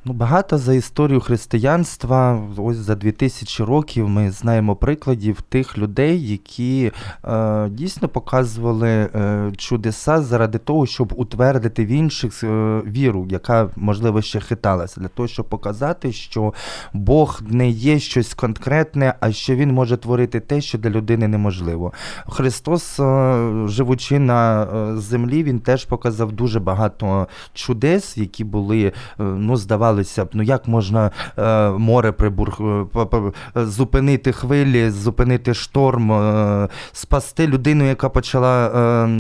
Ну, 0.07 0.13
багато 0.13 0.57
за 0.57 0.73
історію 0.73 1.19
християнства, 1.19 2.41
ось 2.57 2.77
за 2.77 2.95
2000 2.95 3.63
років 3.63 4.09
ми 4.09 4.31
знаємо 4.31 4.75
прикладів 4.75 5.41
тих 5.41 5.77
людей, 5.77 6.27
які 6.31 6.91
е, 7.23 7.69
дійсно 7.69 8.07
показували 8.07 8.89
е, 8.89 9.51
чудеса 9.57 10.21
заради 10.21 10.57
того, 10.57 10.85
щоб 10.85 11.13
утвердити 11.15 11.85
в 11.85 11.87
інших 11.87 12.43
е, 12.43 12.81
віру, 12.85 13.27
яка, 13.29 13.69
можливо, 13.75 14.21
ще 14.21 14.39
хиталася, 14.39 15.01
для 15.01 15.07
того, 15.07 15.27
щоб 15.27 15.49
показати, 15.49 16.11
що 16.11 16.53
Бог 16.93 17.41
не 17.49 17.69
є 17.69 17.99
щось 17.99 18.33
конкретне, 18.33 19.13
а 19.19 19.31
що 19.31 19.55
Він 19.55 19.71
може 19.71 19.97
творити 19.97 20.39
те, 20.39 20.61
що 20.61 20.77
для 20.77 20.89
людини 20.89 21.27
неможливо. 21.27 21.93
Христос, 22.27 22.99
е, 22.99 23.67
живучи 23.67 24.19
на 24.19 24.63
е, 24.63 24.97
землі, 24.97 25.43
він 25.43 25.59
теж 25.59 25.85
показав 25.85 26.31
дуже 26.31 26.59
багато 26.59 27.27
чудес, 27.53 28.17
які 28.17 28.43
були, 28.43 28.83
е, 28.85 28.93
ну, 29.17 29.57
здавалося 30.03 30.25
б, 30.25 30.29
ну 30.33 30.43
як 30.43 30.67
можна 30.67 31.11
е, 31.37 31.69
море 31.69 32.11
прибур... 32.11 32.57
е, 33.55 33.65
зупинити 33.65 34.31
хвилі, 34.31 34.89
зупинити 34.89 35.53
шторм, 35.53 36.11
е, 36.11 36.69
спасти 36.91 37.47
людину, 37.47 37.87
яка 37.87 38.09
почала 38.09 38.67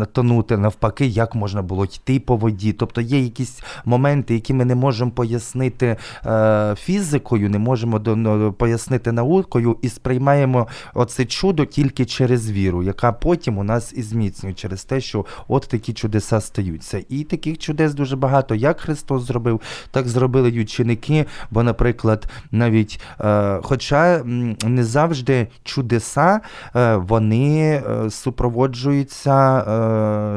е, 0.01 0.05
тонути. 0.05 0.57
Навпаки, 0.57 1.05
як 1.05 1.35
можна 1.35 1.61
було 1.61 1.85
йти 1.85 2.19
по 2.19 2.35
воді. 2.35 2.73
Тобто 2.73 3.01
є 3.01 3.19
якісь 3.19 3.63
моменти, 3.85 4.33
які 4.33 4.53
ми 4.53 4.65
не 4.65 4.75
можемо 4.75 5.11
пояснити 5.11 5.97
е, 6.25 6.75
фізикою, 6.77 7.49
не 7.49 7.59
можемо 7.59 8.01
ну, 8.05 8.53
пояснити 8.53 9.11
наукою, 9.11 9.77
і 9.81 9.89
сприймаємо 9.89 10.67
оце 10.93 11.25
чудо 11.25 11.65
тільки 11.65 12.05
через 12.05 12.51
віру, 12.51 12.83
яка 12.83 13.11
потім 13.11 13.57
у 13.57 13.63
нас 13.63 13.93
і 13.95 14.01
зміцнює 14.01 14.53
через 14.53 14.83
те, 14.83 15.01
що 15.01 15.25
от 15.47 15.67
такі 15.69 15.93
чудеса 15.93 16.41
стаються. 16.41 17.01
І 17.09 17.23
таких 17.23 17.57
чудес 17.57 17.93
дуже 17.93 18.15
багато. 18.15 18.55
Як 18.55 18.79
Христос 18.79 19.23
зробив, 19.23 19.61
так 19.91 20.07
зробили 20.07 20.51
ученики. 20.65 21.25
Бо, 21.51 21.63
наприклад, 21.63 22.25
навіть 22.51 22.99
е, 23.21 23.59
хоча 23.63 24.23
не 24.65 24.83
завжди 24.83 25.47
чудеса 25.63 26.39
е, 26.75 26.95
вони 26.95 27.59
е, 27.59 28.09
супроводжуються, 28.09 29.57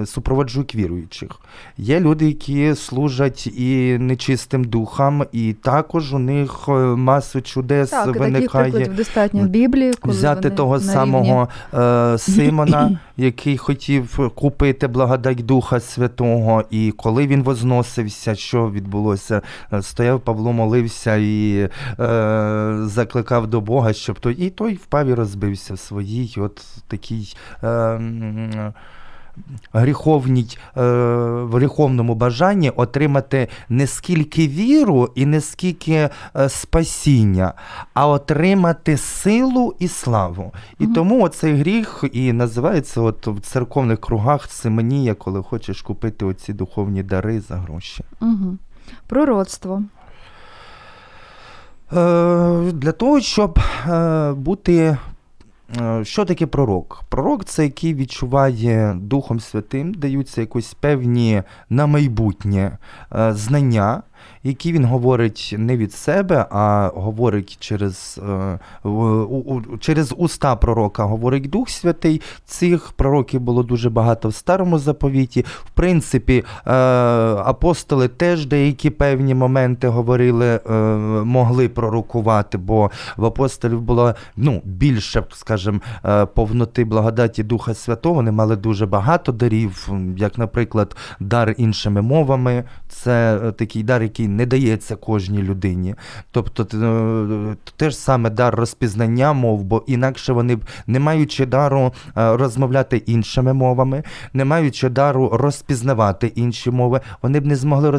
е, 0.02 0.06
супроводжують 0.06 0.74
віруючих. 0.74 1.30
Є 1.78 2.00
люди, 2.00 2.26
які 2.26 2.74
служать 2.74 3.46
і 3.46 3.96
нечистим 4.00 4.64
духам, 4.64 5.24
і 5.32 5.52
також 5.52 6.14
у 6.14 6.18
них 6.18 6.68
масу 6.96 7.40
чудес 7.40 7.90
Так, 7.90 8.02
і 8.02 8.06
таких 8.06 8.20
виникає. 8.22 8.64
прикладів 8.70 8.96
достатньо 8.96 9.42
в 9.42 9.46
Біблії, 9.46 9.92
коли 10.00 10.14
Взяти 10.14 10.42
вони 10.48 10.56
того 10.56 10.72
на 10.72 10.78
рівні. 10.78 10.92
самого 10.94 11.48
е, 11.74 12.18
Симона, 12.18 12.98
який 13.18 13.58
хотів 13.58 14.30
купити 14.34 14.86
благодать 14.86 15.46
Духа 15.46 15.80
Святого, 15.80 16.64
і 16.70 16.92
коли 16.96 17.26
він 17.26 17.42
возносився, 17.42 18.34
що 18.34 18.70
відбулося? 18.70 19.42
Е, 19.72 19.82
Стояв 19.82 20.20
Павло, 20.20 20.52
молився 20.52 21.16
і 21.16 21.68
е, 22.00 22.76
закликав 22.82 23.46
до 23.46 23.60
Бога, 23.60 23.92
щоб 23.92 24.20
той, 24.20 24.34
і 24.34 24.50
той 24.50 24.74
впав 24.74 25.06
і 25.06 25.14
розбився 25.14 25.74
в 25.74 25.78
своїй 25.78 26.34
от 26.38 26.66
такій. 26.88 27.34
Е, 27.64 28.72
Гріховній, 29.72 30.58
е, 30.76 30.80
в 31.42 31.54
гріховному 31.54 32.14
бажанні 32.14 32.70
отримати 32.70 33.48
не 33.68 33.86
скільки 33.86 34.48
віру 34.48 35.08
і 35.14 35.26
не 35.26 35.40
скільки 35.40 36.10
е, 36.36 36.48
спасіння, 36.48 37.52
а 37.94 38.08
отримати 38.08 38.96
силу 38.96 39.74
і 39.78 39.88
славу. 39.88 40.52
І 40.78 40.84
Мгм. 40.84 40.94
тому 40.94 41.22
оцей 41.22 41.54
гріх 41.54 42.04
і 42.12 42.32
називається 42.32 43.00
от 43.00 43.26
в 43.26 43.40
церковних 43.40 44.00
кругах 44.00 44.50
симонія, 44.50 45.14
коли 45.14 45.42
хочеш 45.42 45.82
купити 45.82 46.24
оці 46.24 46.52
духовні 46.52 47.02
дари 47.02 47.40
за 47.40 47.56
гроші. 47.56 48.04
Угу. 48.20 48.56
Пророцтво. 49.06 49.82
Е, 51.92 52.72
для 52.72 52.92
того, 52.92 53.20
щоб 53.20 53.58
бути. 54.36 54.96
Е, 55.80 56.04
Що 56.04 56.24
таке 56.24 56.46
пророк? 56.46 57.04
Пророк 57.08 57.44
це 57.44 57.64
який 57.64 57.94
відчуває 57.94 58.96
Духом 59.00 59.40
Святим, 59.40 59.94
даються 59.94 60.40
якось 60.40 60.74
певні 60.74 61.42
на 61.70 61.86
майбутнє 61.86 62.78
е, 63.12 63.32
знання, 63.34 64.02
які 64.42 64.72
він 64.72 64.84
говорить 64.84 65.54
не 65.58 65.76
від 65.76 65.92
себе, 65.92 66.46
а 66.50 66.90
говорить 66.94 67.56
через, 67.60 68.20
е, 68.28 68.58
через 69.80 70.14
уста 70.16 70.56
пророка, 70.56 71.04
говорить 71.04 71.50
Дух 71.50 71.68
Святий. 71.68 72.20
Цих 72.44 72.92
пророків 72.92 73.40
було 73.40 73.62
дуже 73.62 73.90
багато 73.90 74.28
в 74.28 74.34
старому 74.34 74.78
заповіті. 74.78 75.44
В 75.64 75.70
принципі, 75.70 76.44
е, 76.66 76.72
апостоли 77.44 78.08
теж 78.08 78.46
деякі 78.46 78.90
певні 78.90 79.34
моменти 79.34 79.88
говорили, 79.88 80.60
е, 80.70 80.72
могли 81.24 81.68
пророкувати, 81.68 82.58
бо 82.58 82.90
в 83.16 83.24
апостолів 83.24 83.80
було 83.80 84.14
ну, 84.36 84.62
більше, 84.64 85.24
скажімо, 85.32 85.80
повноти 86.34 86.84
благодаті 86.84 87.42
Духа 87.42 87.74
Святого. 87.74 88.14
Вони 88.14 88.32
мали 88.32 88.56
дуже 88.56 88.86
багато 88.86 89.32
дарів, 89.32 89.88
як, 90.16 90.38
наприклад, 90.38 90.96
дар 91.20 91.54
іншими 91.58 92.02
мовами. 92.02 92.64
Це 92.88 93.38
такий 93.58 93.82
дар, 93.82 94.02
який 94.02 94.17
не 94.26 94.46
дається 94.46 94.96
кожній 94.96 95.42
людині. 95.42 95.94
Тобто, 96.30 96.62
е, 96.62 97.56
теж 97.76 97.96
саме 97.96 98.30
дар 98.30 98.54
розпізнання 98.54 99.32
мов, 99.32 99.64
бо 99.64 99.84
інакше 99.86 100.32
вони 100.32 100.56
б, 100.56 100.64
не 100.86 101.00
маючи 101.00 101.46
дару 101.46 101.92
е, 102.16 102.36
розмовляти 102.36 102.96
іншими 102.96 103.52
мовами, 103.52 104.02
не 104.32 104.44
маючи 104.44 104.88
дару 104.88 105.28
розпізнавати 105.32 106.26
інші 106.26 106.70
мови, 106.70 107.00
вони 107.22 107.40
б 107.40 107.46
не 107.46 107.56
змогли 107.56 107.90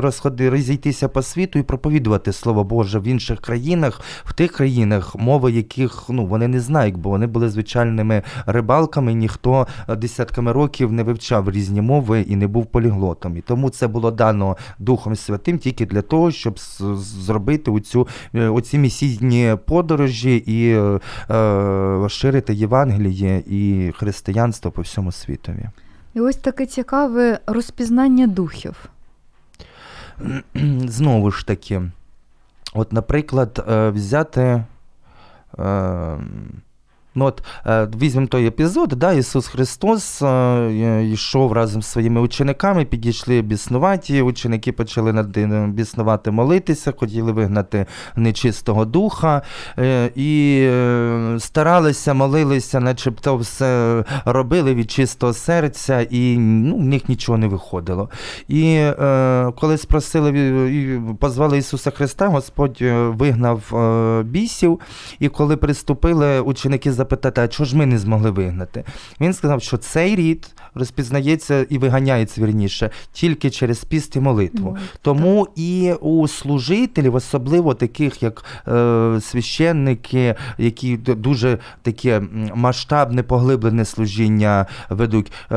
розходи, 0.00 0.50
розійтися 0.50 1.08
по 1.08 1.22
світу 1.22 1.58
і 1.58 1.62
проповідувати 1.62 2.32
Слово 2.32 2.64
Боже 2.64 2.98
в 2.98 3.06
інших 3.06 3.40
країнах, 3.40 4.00
в 4.24 4.32
тих 4.32 4.52
країнах, 4.52 5.16
мови 5.16 5.52
яких 5.52 6.04
ну, 6.08 6.26
вони 6.26 6.48
не 6.48 6.60
знають, 6.60 6.96
бо 6.96 7.10
вони 7.10 7.26
були 7.26 7.48
звичайними 7.50 8.22
рибалками, 8.46 9.14
ніхто 9.14 9.66
е, 9.88 9.96
десятками 9.96 10.52
років 10.52 10.92
не 10.92 11.02
вивчав 11.02 11.50
різні 11.50 11.80
мови 11.80 12.20
і 12.20 12.36
не 12.36 12.46
був 12.46 12.66
поліглотом. 12.66 13.36
І 13.36 13.40
тому 13.40 13.70
це 13.70 13.88
було 13.88 14.10
дано 14.10 14.56
Духом 14.78 15.16
Святим 15.16 15.47
тільки 15.56 15.86
для 15.86 16.02
того, 16.02 16.30
щоб 16.30 16.58
зробити 16.58 17.70
оцю, 17.70 18.08
е, 18.34 18.48
оці 18.48 18.78
місійні 18.78 19.56
подорожі 19.66 20.36
і 20.36 20.70
е, 20.70 21.00
е, 21.34 22.08
ширити 22.08 22.54
Євангеліє 22.54 23.42
і 23.46 23.92
християнство 23.96 24.70
по 24.70 24.82
всьому 24.82 25.12
світові. 25.12 25.68
І 26.14 26.20
ось 26.20 26.36
таке 26.36 26.66
цікаве 26.66 27.38
розпізнання 27.46 28.26
духів. 28.26 28.88
Знову 30.84 31.30
ж 31.30 31.46
таки, 31.46 31.82
от, 32.74 32.92
наприклад, 32.92 33.64
е, 33.68 33.90
взяти. 33.90 34.64
е, 35.58 36.18
Ну, 37.18 37.24
от, 37.24 37.42
е, 37.66 37.88
візьмемо 38.00 38.26
той 38.26 38.46
епізод, 38.46 38.88
да, 38.88 39.12
Ісус 39.12 39.48
Христос 39.48 40.22
е, 40.22 41.04
йшов 41.12 41.52
разом 41.52 41.82
з 41.82 41.86
своїми 41.86 42.20
учениками, 42.20 42.84
підійшли 42.84 43.42
біснуваті, 43.42 44.22
ученики 44.22 44.72
почали 44.72 45.12
біснувати 45.68 46.30
молитися, 46.30 46.92
хотіли 46.96 47.32
вигнати 47.32 47.86
нечистого 48.16 48.84
духа, 48.84 49.42
е, 49.78 50.10
і 50.14 50.60
е, 50.62 51.36
старалися, 51.38 52.14
молилися, 52.14 52.80
начебто 52.80 53.36
все 53.36 54.04
робили 54.24 54.74
від 54.74 54.90
чистого 54.90 55.32
серця, 55.32 56.00
і 56.00 56.38
ну, 56.38 56.76
в 56.76 56.84
них 56.84 57.08
нічого 57.08 57.38
не 57.38 57.48
виходило. 57.48 58.10
І 58.48 58.64
е, 58.74 59.52
коли 59.56 59.78
спросили, 59.78 61.02
позвали 61.20 61.58
Ісуса 61.58 61.90
Христа, 61.90 62.28
Господь 62.28 62.78
е, 62.80 63.08
вигнав 63.08 63.76
е, 63.76 64.22
бісів, 64.22 64.80
і 65.18 65.28
коли 65.28 65.56
приступили, 65.56 66.40
ученики 66.40 66.92
запитали, 66.92 67.07
запитати, 67.08 67.40
а 67.40 67.48
чого 67.48 67.66
ж 67.66 67.76
ми 67.76 67.86
не 67.86 67.98
змогли 67.98 68.30
вигнати? 68.30 68.84
Він 69.20 69.32
сказав, 69.32 69.62
що 69.62 69.76
цей 69.76 70.16
рід 70.16 70.54
розпізнається 70.74 71.66
і 71.68 71.78
виганяється 71.78 72.40
вірніше 72.40 72.90
тільки 73.12 73.50
через 73.50 73.84
піст 73.84 74.16
і 74.16 74.20
молитву. 74.20 74.64
Молитву, 74.64 74.86
Тому 75.02 75.48
і 75.56 75.92
у 76.00 76.28
служителів, 76.28 77.14
особливо 77.14 77.74
таких 77.74 78.22
як 78.22 78.44
е, 78.68 79.20
священники, 79.20 80.34
які 80.58 80.96
дуже 80.96 81.58
таке 81.82 82.22
масштабне 82.54 83.22
поглиблене 83.22 83.84
служіння 83.84 84.66
ведуть, 84.90 85.32
е, 85.52 85.56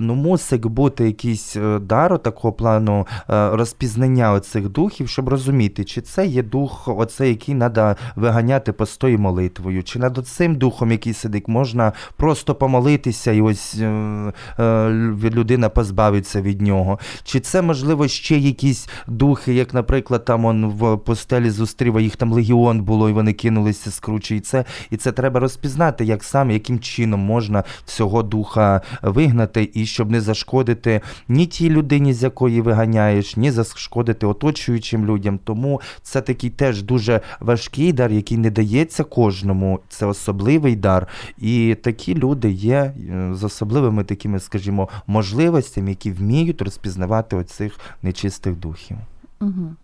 ну 0.00 0.14
мусить 0.14 0.64
бути 0.64 1.06
якийсь 1.06 1.56
е, 1.56 1.78
дар 1.78 2.18
такого 2.18 2.52
плану 2.52 3.06
е, 3.30 3.50
розпізнання 3.50 4.32
оцих 4.32 4.68
духів, 4.68 5.08
щоб 5.08 5.28
розуміти, 5.28 5.84
чи 5.84 6.00
це 6.00 6.26
є 6.26 6.42
дух, 6.42 6.88
оце, 6.88 7.28
який 7.28 7.54
треба 7.54 7.96
виганяти 8.16 8.72
постою 8.72 9.18
молитвою, 9.18 9.82
чи 9.82 9.98
над 9.98 10.26
цим 10.26 10.56
духом, 10.56 10.87
який 10.92 11.14
сидить, 11.14 11.48
можна 11.48 11.92
просто 12.16 12.54
помолитися, 12.54 13.32
і 13.32 13.40
ось 13.40 13.74
е, 13.80 14.32
е, 14.58 14.90
людина 15.30 15.68
позбавиться 15.68 16.42
від 16.42 16.60
нього. 16.62 16.98
Чи 17.24 17.40
це 17.40 17.62
можливо 17.62 18.08
ще 18.08 18.38
якісь 18.38 18.88
духи, 19.06 19.54
як, 19.54 19.74
наприклад, 19.74 20.24
там 20.24 20.44
он 20.44 20.66
в 20.66 20.96
постелі 20.96 21.50
зустрів, 21.50 21.96
а 21.96 22.00
їх 22.00 22.16
там 22.16 22.32
легіон 22.32 22.80
було, 22.80 23.10
і 23.10 23.12
вони 23.12 23.32
кинулися 23.32 23.90
з 23.90 24.00
кручі. 24.00 24.36
І 24.36 24.40
це, 24.40 24.64
і 24.90 24.96
це 24.96 25.12
треба 25.12 25.40
розпізнати, 25.40 26.04
як 26.04 26.24
саме, 26.24 26.52
яким 26.52 26.78
чином 26.78 27.20
можна 27.20 27.64
цього 27.84 28.22
духа 28.22 28.80
вигнати, 29.02 29.70
і 29.74 29.86
щоб 29.86 30.10
не 30.10 30.20
зашкодити 30.20 31.00
ні 31.28 31.46
тій 31.46 31.70
людині, 31.70 32.14
з 32.14 32.22
якої 32.22 32.60
виганяєш, 32.60 33.36
ні 33.36 33.50
зашкодити 33.50 34.26
оточуючим 34.26 35.06
людям. 35.06 35.38
Тому 35.44 35.80
це 36.02 36.20
такий 36.20 36.50
теж 36.50 36.82
дуже 36.82 37.20
важкий 37.40 37.92
дар, 37.92 38.12
який 38.12 38.38
не 38.38 38.50
дається 38.50 39.04
кожному. 39.04 39.80
Це 39.88 40.06
особливий 40.06 40.67
дар. 40.76 41.08
І 41.38 41.76
такі 41.82 42.14
люди 42.14 42.50
є 42.50 42.76
е, 42.76 43.30
з 43.34 43.44
особливими 43.44 44.04
такими, 44.04 44.40
скажімо, 44.40 44.88
можливостями, 45.06 45.90
які 45.90 46.10
вміють 46.10 46.62
розпізнавати 46.62 47.36
оцих 47.36 47.80
нечистих 48.02 48.56
духів. 48.56 48.96
Угу. 49.40 49.74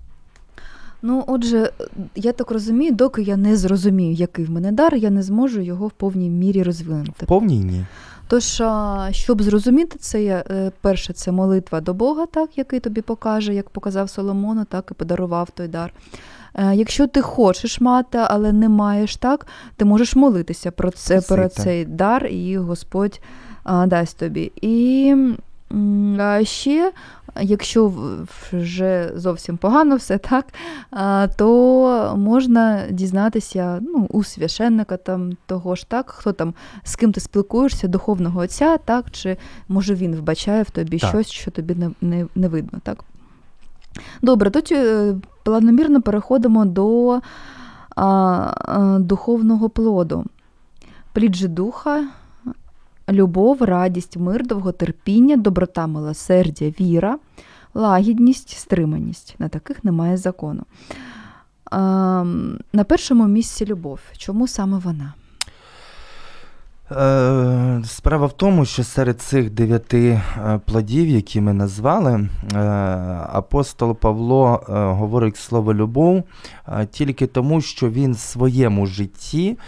Ну, 1.02 1.24
отже, 1.26 1.70
я 2.14 2.32
так 2.32 2.50
розумію, 2.50 2.92
доки 2.92 3.22
я 3.22 3.36
не 3.36 3.56
зрозумію, 3.56 4.12
який 4.12 4.44
в 4.44 4.50
мене 4.50 4.72
дар, 4.72 4.94
я 4.94 5.10
не 5.10 5.22
зможу 5.22 5.60
його 5.60 5.86
в 5.86 5.90
повній 5.90 6.30
мірі 6.30 6.62
розвинути. 6.62 7.26
Повній 7.26 7.58
ні. 7.58 7.84
Тож, 8.28 8.62
щоб 9.10 9.42
зрозуміти 9.42 9.98
це, 10.00 10.44
е, 10.50 10.72
перше, 10.80 11.12
це 11.12 11.32
молитва 11.32 11.80
до 11.80 11.94
Бога, 11.94 12.26
так, 12.26 12.58
який 12.58 12.80
тобі 12.80 13.00
покаже, 13.00 13.54
як 13.54 13.70
показав 13.70 14.10
Соломону, 14.10 14.64
так 14.64 14.88
і 14.90 14.94
подарував 14.94 15.50
той 15.50 15.68
дар. 15.68 15.92
Е, 16.54 16.74
Якщо 16.74 17.06
ти 17.06 17.20
хочеш 17.20 17.80
мати, 17.80 18.18
але 18.20 18.52
не 18.52 18.68
маєш 18.68 19.16
так, 19.16 19.46
ти 19.76 19.84
можеш 19.84 20.16
молитися 20.16 20.70
про 20.70 20.90
це, 20.90 21.20
про 21.20 21.48
цей 21.48 21.84
дар, 21.84 22.26
і 22.26 22.58
Господь 22.58 23.20
дасть 23.86 24.18
тобі. 24.18 24.52
І 24.60 25.14
ще, 26.42 26.92
якщо 27.40 27.92
вже 28.52 29.12
зовсім 29.16 29.56
погано 29.56 29.96
все 29.96 30.18
так, 30.18 30.46
то 31.36 32.14
можна 32.18 32.82
дізнатися 32.90 33.78
ну, 33.82 34.06
у 34.10 34.24
священника 34.24 34.96
там 34.96 35.32
того 35.46 35.74
ж 35.74 35.88
так, 35.88 36.10
хто 36.10 36.32
там 36.32 36.54
з 36.82 36.96
ким 36.96 37.12
ти 37.12 37.20
спілкуєшся, 37.20 37.88
духовного 37.88 38.40
отця, 38.40 38.76
так, 38.76 39.10
чи 39.10 39.36
може 39.68 39.94
він 39.94 40.16
вбачає 40.16 40.62
в 40.62 40.70
тобі 40.70 40.98
Так. 40.98 41.10
щось, 41.10 41.30
що 41.30 41.50
тобі 41.50 41.74
не, 41.74 41.90
не, 42.00 42.26
не 42.34 42.48
видно, 42.48 42.80
так? 42.82 43.04
Добре, 44.22 44.50
тоді 44.50 44.74
е, 44.74 45.16
планомірно 45.42 46.02
переходимо 46.02 46.64
до 46.64 47.20
а, 47.96 48.04
а, 48.04 48.98
духовного 48.98 49.68
плоду. 49.68 50.24
Плід 51.12 51.36
же 51.36 51.48
духа, 51.48 52.08
любов, 53.08 53.62
радість, 53.62 54.16
мир, 54.16 54.46
довготерпіння, 54.46 55.36
доброта, 55.36 55.86
милосердя, 55.86 56.64
віра, 56.80 57.18
лагідність, 57.74 58.50
стриманість. 58.50 59.34
На 59.38 59.48
таких 59.48 59.84
немає 59.84 60.16
закону. 60.16 60.62
А, 61.70 62.24
на 62.72 62.84
першому 62.84 63.26
місці 63.26 63.66
любов. 63.66 64.00
Чому 64.16 64.48
саме 64.48 64.78
вона? 64.78 65.14
Е, 66.92 67.82
Справа 67.84 68.26
в 68.26 68.32
тому, 68.32 68.64
що 68.64 68.84
серед 68.84 69.20
цих 69.20 69.50
дев'яти 69.50 70.08
е, 70.08 70.60
плодів, 70.64 71.08
які 71.08 71.40
ми 71.40 71.52
назвали, 71.52 72.28
е, 72.54 72.58
апостол 73.32 73.94
Павло 73.94 74.60
говорить 74.68 75.36
слово 75.36 75.74
любов 75.74 76.22
тільки 76.90 77.26
тому, 77.26 77.60
що 77.60 77.90
він 77.90 78.12
в 78.12 78.18
своєму 78.18 78.86
житті 78.86 79.58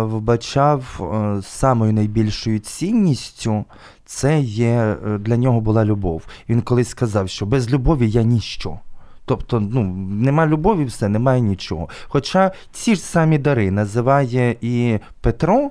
вбачав 0.00 1.00
самою 1.42 1.92
найбільшою 1.92 2.58
цінністю. 2.58 3.64
Це 4.04 4.40
є 4.40 4.96
для 5.20 5.36
нього 5.36 5.60
була 5.60 5.84
любов. 5.84 6.22
Він 6.48 6.62
колись 6.62 6.88
сказав, 6.88 7.28
що 7.28 7.46
без 7.46 7.70
любові 7.70 8.10
я 8.10 8.22
ніщо. 8.22 8.78
Тобто, 9.24 9.60
ну, 9.60 9.82
нема 10.10 10.46
любові, 10.46 10.84
все, 10.84 11.08
немає 11.08 11.40
нічого. 11.40 11.88
Хоча 12.08 12.52
ці 12.72 12.94
ж 12.94 13.00
самі 13.00 13.38
дари 13.38 13.70
називає 13.70 14.56
і 14.60 14.98
Петро, 15.20 15.70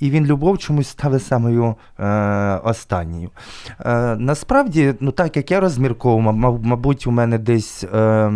і 0.00 0.10
він 0.10 0.26
любов 0.26 0.58
чомусь 0.58 0.88
ставить 0.88 1.22
самою 1.22 1.74
е, 1.98 2.04
останньою. 2.64 3.30
Е, 3.80 4.16
насправді, 4.16 4.94
ну 5.00 5.12
так 5.12 5.36
як 5.36 5.50
я 5.50 5.60
розмірковував, 5.60 6.34
мабуть, 6.62 7.06
у 7.06 7.10
мене 7.10 7.38
десь 7.38 7.84
е, 7.84 8.30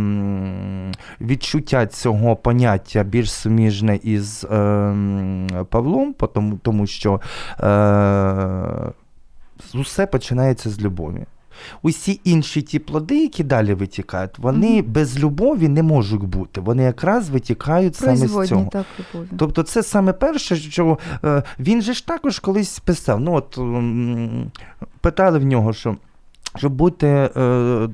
відчуття 1.21 1.87
цього 1.87 2.37
поняття 2.37 3.03
більш 3.03 3.33
суміжне 3.33 3.97
із 4.03 4.45
е, 4.45 4.49
Павлом, 5.71 6.15
тому, 6.35 6.59
тому 6.63 6.87
що 6.87 7.21
е, 7.61 8.93
усе 9.75 10.07
починається 10.07 10.71
з 10.71 10.81
любові. 10.81 11.27
Усі 11.83 12.21
інші 12.25 12.63
ті 12.63 12.79
плоди, 12.79 13.23
які 13.23 13.45
далі 13.45 13.75
витікають, 13.75 14.39
вони 14.39 14.83
Мгм. 14.83 14.93
без 14.93 15.19
любові 15.19 15.69
не 15.69 15.83
можуть 15.83 16.25
бути. 16.25 16.61
Вони 16.61 16.83
якраз 16.83 17.31
витікають 17.31 17.97
саме 17.97 18.17
з 18.17 18.47
цього. 18.49 18.69
так, 18.73 18.87
любові. 19.15 19.29
Тобто, 19.39 19.63
це 19.63 19.83
саме 19.83 20.13
перше, 20.13 20.57
що 20.57 20.99
е, 21.25 21.43
він 21.59 21.83
же 21.83 21.93
ж 21.95 22.07
також 22.07 22.39
колись 22.39 22.79
писав. 22.79 23.21
Ну, 23.21 23.35
от 23.35 23.59
питали 25.01 25.39
в 25.39 25.45
нього, 25.45 25.73
що. 25.73 25.97
Щоб 26.59 26.73
бути 26.73 27.07
е, 27.07 27.89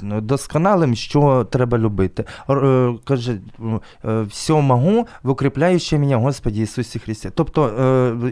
досконалим, 0.00 0.94
що 0.94 1.46
треба 1.50 1.78
любити. 1.78 2.24
Е, 2.50 2.94
каже, 3.04 3.38
е, 4.04 4.22
все 4.22 4.52
могу, 4.52 5.06
в 5.22 5.30
укріпляючи 5.30 5.98
мене 5.98 6.16
Господі 6.16 6.62
Ісусі 6.62 6.98
Христі. 6.98 7.30
Тобто, 7.34 7.66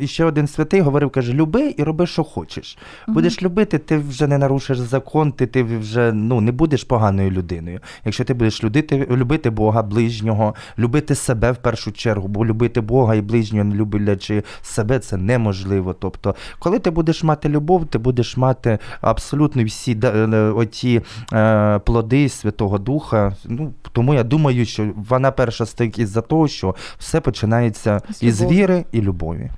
е, 0.02 0.06
ще 0.06 0.24
один 0.24 0.46
святий 0.46 0.80
говорив, 0.80 1.10
каже, 1.10 1.32
люби 1.32 1.74
і 1.76 1.82
роби, 1.82 2.06
що 2.06 2.24
хочеш. 2.24 2.78
Будеш 3.08 3.42
любити, 3.42 3.78
ти 3.78 3.98
вже 3.98 4.26
не 4.26 4.38
нарушиш 4.38 4.78
закон, 4.78 5.32
ти, 5.32 5.46
ти 5.46 5.62
вже 5.62 6.12
ну, 6.12 6.40
не 6.40 6.52
будеш 6.52 6.84
поганою 6.84 7.30
людиною. 7.30 7.80
Якщо 8.04 8.24
ти 8.24 8.34
будеш 8.34 8.64
любити, 8.64 9.06
любити 9.10 9.50
Бога, 9.50 9.82
ближнього, 9.82 10.54
любити 10.78 11.14
себе 11.14 11.52
в 11.52 11.56
першу 11.56 11.92
чергу, 11.92 12.28
бо 12.28 12.46
любити 12.46 12.80
Бога 12.80 13.14
і 13.14 13.20
ближнього, 13.20 13.64
не 13.64 13.74
люблячи 13.74 14.42
себе, 14.62 14.98
це 14.98 15.16
неможливо. 15.16 15.92
Тобто, 15.92 16.34
коли 16.58 16.78
ти 16.78 16.90
будеш 16.90 17.22
мати 17.22 17.48
любов, 17.48 17.86
ти 17.86 17.98
будеш 17.98 18.36
мати 18.36 18.78
абсолютно 19.00 19.51
всі 19.56 19.98
е, 20.04 20.52
оті 20.56 21.02
е, 21.32 21.78
плоди 21.78 22.28
Святого 22.28 22.78
Духа. 22.78 23.36
Ну, 23.44 23.72
тому 23.92 24.14
я 24.14 24.22
думаю, 24.22 24.66
що 24.66 24.92
вона 24.96 25.30
перша 25.30 25.66
стоїть 25.66 25.98
із-за 25.98 26.20
того, 26.20 26.48
що 26.48 26.74
все 26.98 27.20
починається 27.20 28.00
З 28.10 28.22
із 28.22 28.42
віри 28.42 28.84
і 28.92 29.00
любові. 29.00 29.50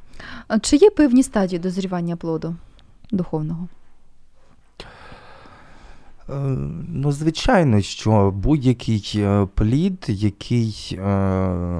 А 0.48 0.58
Чи 0.58 0.76
є 0.76 0.90
певні 0.90 1.22
стадії 1.22 1.58
дозрівання 1.58 2.16
плоду 2.16 2.56
духовного? 3.10 3.68
Е, 6.30 6.32
Ну, 6.88 7.12
звичайно, 7.12 7.80
що 7.80 8.30
будь-який 8.36 9.12
е, 9.16 9.46
плід, 9.54 10.04
який 10.08 10.98
е, 10.98 11.06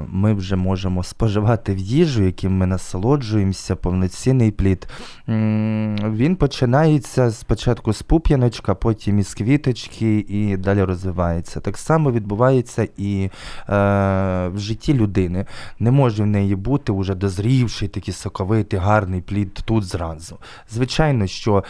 ми 0.09 0.35
вже 0.35 0.57
можемо 0.57 1.03
споживати 1.03 1.75
в 1.75 1.79
їжу, 1.79 2.23
яким 2.23 2.57
ми 2.57 2.67
насолоджуємося, 2.67 3.77
повноцінний 3.77 4.51
плід, 4.51 4.89
він 5.29 6.37
починається 6.37 7.31
спочатку 7.31 7.93
з 7.93 8.03
пуп'яночка, 8.03 8.75
потім 8.75 9.19
із 9.19 9.35
квіточки 9.35 10.19
і 10.29 10.57
далі 10.57 10.83
розвивається. 10.83 11.61
Так 11.61 11.79
само 11.79 12.13
відбувається 12.13 12.89
і 12.97 13.31
в 13.69 14.59
житті 14.59 14.95
людини. 14.95 15.47
Не 15.79 15.91
може 15.91 16.23
в 16.23 16.27
неї 16.27 16.57
бути 16.57 16.93
уже 16.93 17.15
дозрівший, 17.15 17.89
такий 17.89 18.15
соковитий, 18.15 18.79
гарний 18.79 19.21
плід 19.21 19.55
тут 19.65 19.85
зразу. 19.85 20.39
Звичайно, 20.71 21.27
що 21.27 21.65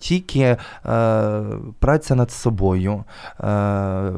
тільки 0.00 0.56
праця 1.90 2.14
над 2.14 2.30
собою, 2.30 3.04
е, 3.40 4.12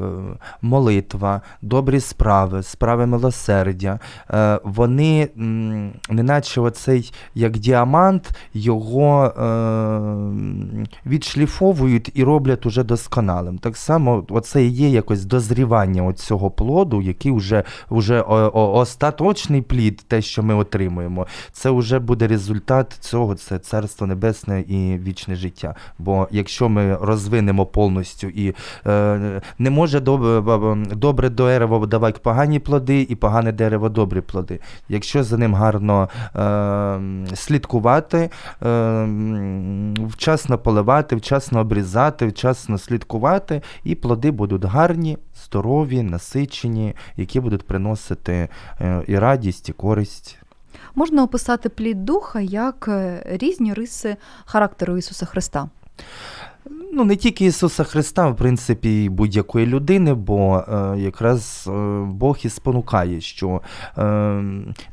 молитва, 0.61 1.41
добрі 1.61 1.99
справи, 1.99 2.63
справи 2.63 3.05
милосердя, 3.05 3.99
е, 4.29 4.59
вони, 4.63 5.29
неначе 6.09 6.61
оцей 6.61 7.13
як 7.35 7.57
діамант, 7.57 8.31
його 8.53 9.25
е, 9.25 9.33
відшліфовують 11.05 12.11
і 12.13 12.23
роблять 12.23 12.65
уже 12.65 12.83
досконалим. 12.83 13.57
Так 13.57 13.77
само, 13.77 14.25
оце 14.29 14.63
і 14.63 14.69
є 14.69 14.89
якось 14.89 15.25
дозрівання 15.25 16.13
цього 16.13 16.51
плоду, 16.51 17.01
який 17.01 17.31
вже, 17.31 17.63
вже 17.89 18.21
остаточний 18.21 19.61
плід, 19.61 20.05
те, 20.07 20.21
що 20.21 20.43
ми 20.43 20.55
отримуємо, 20.55 21.27
це 21.51 21.69
вже 21.69 21.99
буде 21.99 22.27
результат 22.27 22.97
цього, 22.99 23.35
це 23.35 23.59
царство 23.59 24.07
небесне 24.07 24.61
і 24.61 24.97
вічне 24.97 25.35
життя. 25.35 25.75
Бо 25.99 26.27
якщо 26.31 26.69
ми 26.69 26.97
розвинемо 27.01 27.62
повністю 27.65 28.27
і 28.27 28.55
е, 28.87 29.41
не 29.59 29.69
може 29.69 29.99
добре 29.99 31.29
дерево 31.29 31.85
давати 31.85 32.19
погані 32.23 32.59
плоди, 32.59 33.07
і 33.09 33.15
погане 33.15 33.51
дерево 33.51 33.89
добрі 33.89 34.21
плоди. 34.21 34.59
Якщо 34.89 35.23
за 35.23 35.37
ним 35.37 35.55
гарно 35.55 36.09
е, 36.35 37.35
слідкувати, 37.35 38.29
е, 38.63 39.07
вчасно 39.97 40.57
поливати, 40.57 41.15
вчасно 41.15 41.59
обрізати, 41.59 42.27
вчасно 42.27 42.77
слідкувати, 42.77 43.61
і 43.83 43.95
плоди 43.95 44.31
будуть 44.31 44.65
гарні, 44.65 45.17
здорові, 45.45 46.03
насичені, 46.03 46.95
які 47.17 47.39
будуть 47.39 47.67
приносити 47.67 48.49
е, 48.81 49.03
і 49.07 49.19
радість, 49.19 49.69
і 49.69 49.73
користь. 49.73 50.37
Можна 50.95 51.23
описати 51.23 51.69
плід 51.69 52.05
духа 52.05 52.39
як 52.41 52.87
е, 52.87 53.23
різні 53.25 53.73
риси 53.73 54.15
характеру 54.45 54.97
Ісуса 54.97 55.25
Христа. 55.25 55.69
Ну, 56.93 57.03
не 57.03 57.15
тільки 57.15 57.45
Ісуса 57.45 57.83
Христа, 57.83 58.27
в 58.27 58.35
принципі, 58.35 59.03
і 59.03 59.09
будь-якої 59.09 59.65
людини, 59.65 60.13
бо 60.13 60.57
е, 60.57 60.99
якраз 60.99 61.65
е, 61.67 61.71
Бог 62.05 62.37
і 62.43 62.49
спонукає, 62.49 63.21
що 63.21 63.61
е, 63.97 64.43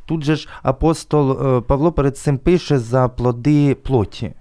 тут 0.07 0.25
же 0.25 0.37
ж 0.37 0.49
апостол 0.63 1.57
е, 1.57 1.61
Павло 1.61 1.93
перед 1.93 2.19
цим 2.19 2.39
пише 2.39 2.79
за 2.79 3.09
плоди 3.09 3.75
плоті. 3.75 4.33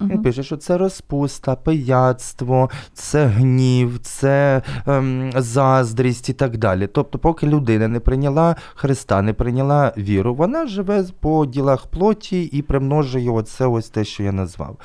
Він 0.00 0.08
Мгм. 0.08 0.22
пише, 0.22 0.42
що 0.42 0.56
це 0.56 0.78
розпуста, 0.78 1.56
пияцтво, 1.56 2.70
це 2.92 3.26
гнів, 3.26 3.98
це 4.02 4.62
ем, 4.86 5.30
заздрість 5.36 6.28
і 6.28 6.32
так 6.32 6.56
далі. 6.56 6.86
Тобто, 6.86 7.18
поки 7.18 7.46
людина 7.46 7.88
не 7.88 8.00
прийняла 8.00 8.56
Христа, 8.74 9.22
не 9.22 9.32
прийняла 9.32 9.92
віру, 9.98 10.34
вона 10.34 10.66
живе 10.66 11.04
по 11.20 11.46
ділах 11.46 11.86
плоті 11.86 12.42
і 12.42 12.62
примножує 12.62 13.30
оце 13.30 13.66
ось 13.66 13.88
те, 13.88 14.04
що 14.04 14.22
я 14.22 14.32
назвав. 14.32 14.76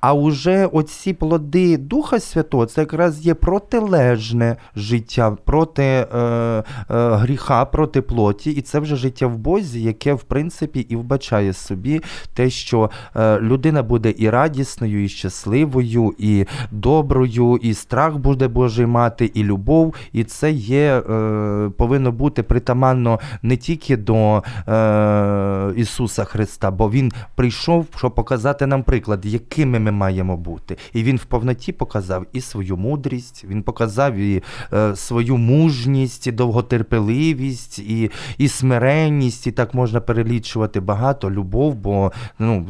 А 0.00 0.12
уже 0.14 0.66
оці 0.66 1.12
плоди 1.12 1.76
Духа 1.76 2.20
Святого, 2.20 2.66
це 2.66 2.80
якраз 2.80 3.26
є 3.26 3.34
протилежне 3.34 4.56
життя 4.76 5.30
проти 5.44 5.82
е, 5.82 6.06
е, 6.18 6.64
гріха, 6.88 7.64
проти 7.64 8.02
плоті, 8.02 8.50
і 8.50 8.60
це 8.60 8.78
вже 8.78 8.96
життя 8.96 9.26
в 9.26 9.38
Бозі, 9.38 9.82
яке 9.82 10.14
в 10.14 10.22
принципі 10.22 10.80
і 10.80 10.96
вбачає 10.96 11.52
собі 11.52 12.00
те, 12.34 12.50
що 12.50 12.90
е, 13.16 13.40
людина 13.40 13.82
буде 13.82 14.10
і 14.10 14.30
радісною, 14.54 15.04
і 15.04 15.08
щасливою, 15.08 16.14
і 16.18 16.46
доброю, 16.70 17.58
і 17.62 17.74
страх 17.74 18.16
буде 18.16 18.48
Божий 18.48 18.86
мати, 18.86 19.30
і 19.34 19.44
любов. 19.44 19.94
І 20.12 20.24
це 20.24 20.52
є, 20.52 21.02
е, 21.10 21.70
повинно 21.76 22.12
бути 22.12 22.42
притаманно 22.42 23.20
не 23.42 23.56
тільки 23.56 23.96
до 23.96 24.42
е, 24.68 25.72
Ісуса 25.76 26.24
Христа, 26.24 26.70
бо 26.70 26.90
Він 26.90 27.12
прийшов, 27.34 27.86
щоб 27.96 28.14
показати 28.14 28.66
нам 28.66 28.82
приклад, 28.82 29.26
якими 29.26 29.78
ми 29.78 29.90
маємо 29.90 30.36
бути. 30.36 30.76
І 30.92 31.02
Він 31.02 31.16
в 31.16 31.24
повноті 31.24 31.72
показав 31.72 32.26
і 32.32 32.40
свою 32.40 32.76
мудрість, 32.76 33.44
він 33.48 33.62
показав 33.62 34.14
і 34.14 34.42
е, 34.72 34.96
свою 34.96 35.36
мужність, 35.36 36.26
і 36.26 36.32
довготерпеливість, 36.32 37.78
і, 37.78 38.10
і 38.38 38.48
смиренність, 38.48 39.46
і 39.46 39.52
так 39.52 39.74
можна 39.74 40.00
перелічувати 40.00 40.80
багато 40.80 41.30
любов, 41.30 41.74
бо 41.74 42.12
ну, 42.38 42.66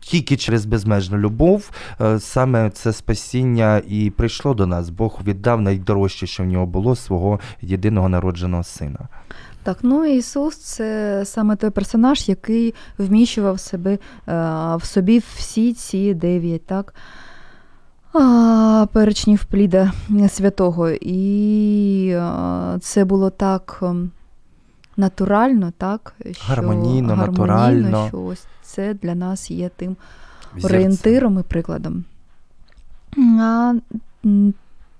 тільки 0.00 0.36
через 0.36 0.66
безмежну 0.66 1.18
любов 1.18 1.70
е, 2.00 2.20
саме 2.20 2.70
це 2.70 2.92
спасіння 2.92 3.82
і 3.88 4.10
прийшло 4.10 4.54
до 4.54 4.66
нас. 4.66 4.90
Бог 4.90 5.20
віддав 5.26 5.60
найдорожче, 5.60 6.26
що 6.26 6.42
в 6.42 6.46
нього 6.46 6.66
було, 6.66 6.96
свого 6.96 7.40
єдиного 7.62 8.08
народженого 8.08 8.64
сина. 8.64 9.08
Так, 9.62 9.78
ну 9.82 10.04
Ісус 10.04 10.56
це 10.56 11.22
саме 11.26 11.56
той 11.56 11.70
персонаж, 11.70 12.28
який 12.28 12.74
вміщував 12.98 13.60
себе, 13.60 13.92
е, 13.92 13.98
в 14.76 14.80
собі 14.84 15.22
всі 15.36 15.72
ці 15.72 16.14
дев'ять, 16.14 16.66
так? 16.66 16.94
Перечнів 18.92 19.44
пліда 19.44 19.92
святого. 20.28 20.90
І 20.90 22.08
е, 22.08 22.78
це 22.80 23.04
було 23.04 23.30
так 23.30 23.78
ем, 23.82 24.10
натурально, 25.00 25.72
так? 25.78 26.14
Що, 26.32 26.44
Гармонійно, 26.46 27.14
гармонійно, 27.14 27.16
натурально. 27.16 28.08
що 28.08 28.22
ось 28.22 28.46
це 28.62 28.94
для 28.94 29.14
нас 29.14 29.50
є 29.50 29.68
тим 29.68 29.96
орієнтиром 30.62 31.38
і 31.38 31.42
прикладом. 31.42 32.04
А 33.40 33.74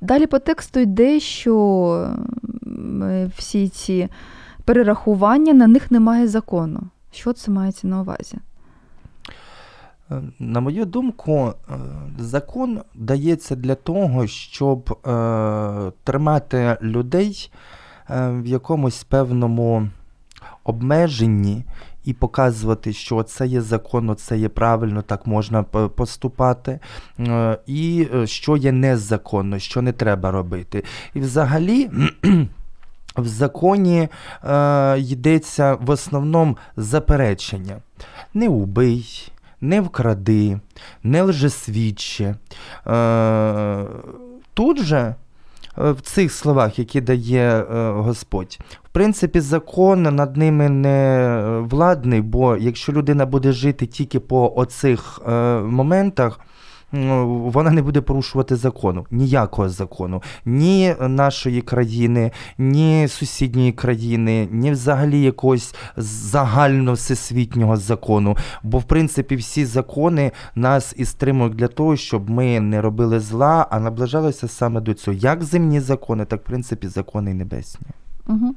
далі 0.00 0.26
по 0.26 0.38
тексту 0.38 0.80
йде, 0.80 1.20
що 1.20 2.14
е, 3.02 3.30
всі 3.36 3.68
ці 3.68 4.08
перерахування 4.64 5.52
на 5.52 5.66
них 5.66 5.90
немає 5.90 6.28
закону. 6.28 6.80
Що 7.12 7.32
це 7.32 7.50
мається 7.50 7.86
на 7.86 8.00
увазі? 8.00 8.38
Е, 10.10 10.22
На 10.38 10.60
мою 10.60 10.84
думку, 10.84 11.52
е, 11.70 11.74
закон 12.18 12.80
дається 12.94 13.56
для 13.56 13.74
того, 13.74 14.26
щоб 14.26 14.98
тримати 16.04 16.76
людей 16.82 17.50
в 18.10 18.46
якомусь 18.46 19.04
певному 19.04 19.88
обмеженні 20.64 21.64
і 22.04 22.12
показувати, 22.12 22.92
що 22.92 23.22
це 23.22 23.46
є 23.46 23.60
законно, 23.60 24.14
це 24.14 24.38
є 24.38 24.48
правильно, 24.48 25.02
так 25.02 25.26
можна 25.26 25.62
поступати, 25.62 26.78
е, 27.18 27.58
і 27.66 28.08
е, 28.14 28.26
що 28.26 28.56
є 28.56 28.72
незаконно, 28.72 29.58
що 29.58 29.82
не 29.82 29.92
треба 29.92 30.30
робити. 30.30 30.84
І 31.14 31.20
взагалі. 31.20 31.90
В 33.16 33.26
законі 33.26 34.08
е, 34.44 34.98
йдеться 34.98 35.74
в 35.74 35.90
основному 35.90 36.56
заперечення. 36.76 37.76
Не 38.34 38.48
убий, 38.48 39.32
не 39.60 39.80
вкради, 39.80 40.60
не 41.02 41.22
лжесвідчи. 41.22 42.34
Е, 42.86 43.84
тут 44.54 44.82
же, 44.82 44.98
е, 44.98 45.14
в 45.76 46.00
цих 46.00 46.32
словах, 46.32 46.78
які 46.78 47.00
дає 47.00 47.60
е, 47.60 47.90
Господь, 47.90 48.58
в 48.84 48.88
принципі, 48.88 49.40
закон 49.40 50.02
над 50.02 50.36
ними 50.36 50.68
не 50.68 50.88
е, 50.88 51.58
владний, 51.58 52.20
бо 52.20 52.56
якщо 52.56 52.92
людина 52.92 53.26
буде 53.26 53.52
жити 53.52 53.86
тільки 53.86 54.20
по 54.20 54.52
оцих 54.56 55.20
е, 55.28 55.30
моментах, 55.60 56.40
вона 56.92 57.70
не 57.70 57.82
буде 57.82 58.00
порушувати 58.00 58.56
закону, 58.56 59.06
ніякого 59.10 59.68
закону, 59.68 60.22
ні 60.44 60.94
нашої 61.00 61.62
країни, 61.62 62.30
ні 62.58 63.08
сусідньої 63.08 63.72
країни, 63.72 64.48
ні 64.50 64.70
взагалі 64.70 65.22
якогось 65.22 65.74
загально 65.96 66.92
всесвітнього 66.92 67.76
закону. 67.76 68.36
Бо, 68.62 68.78
в 68.78 68.84
принципі, 68.84 69.36
всі 69.36 69.64
закони 69.64 70.32
нас 70.54 70.94
і 70.96 71.04
стримують 71.04 71.54
для 71.54 71.68
того, 71.68 71.96
щоб 71.96 72.30
ми 72.30 72.60
не 72.60 72.80
робили 72.80 73.20
зла, 73.20 73.66
а 73.70 73.80
наближалися 73.80 74.48
саме 74.48 74.80
до 74.80 74.94
цього. 74.94 75.16
Як 75.16 75.42
земні 75.44 75.80
закони, 75.80 76.24
так 76.24 76.40
в 76.40 76.44
принципі 76.44 76.88
закони 76.88 77.34
небесні. 77.34 77.86
Угу. 78.28 78.54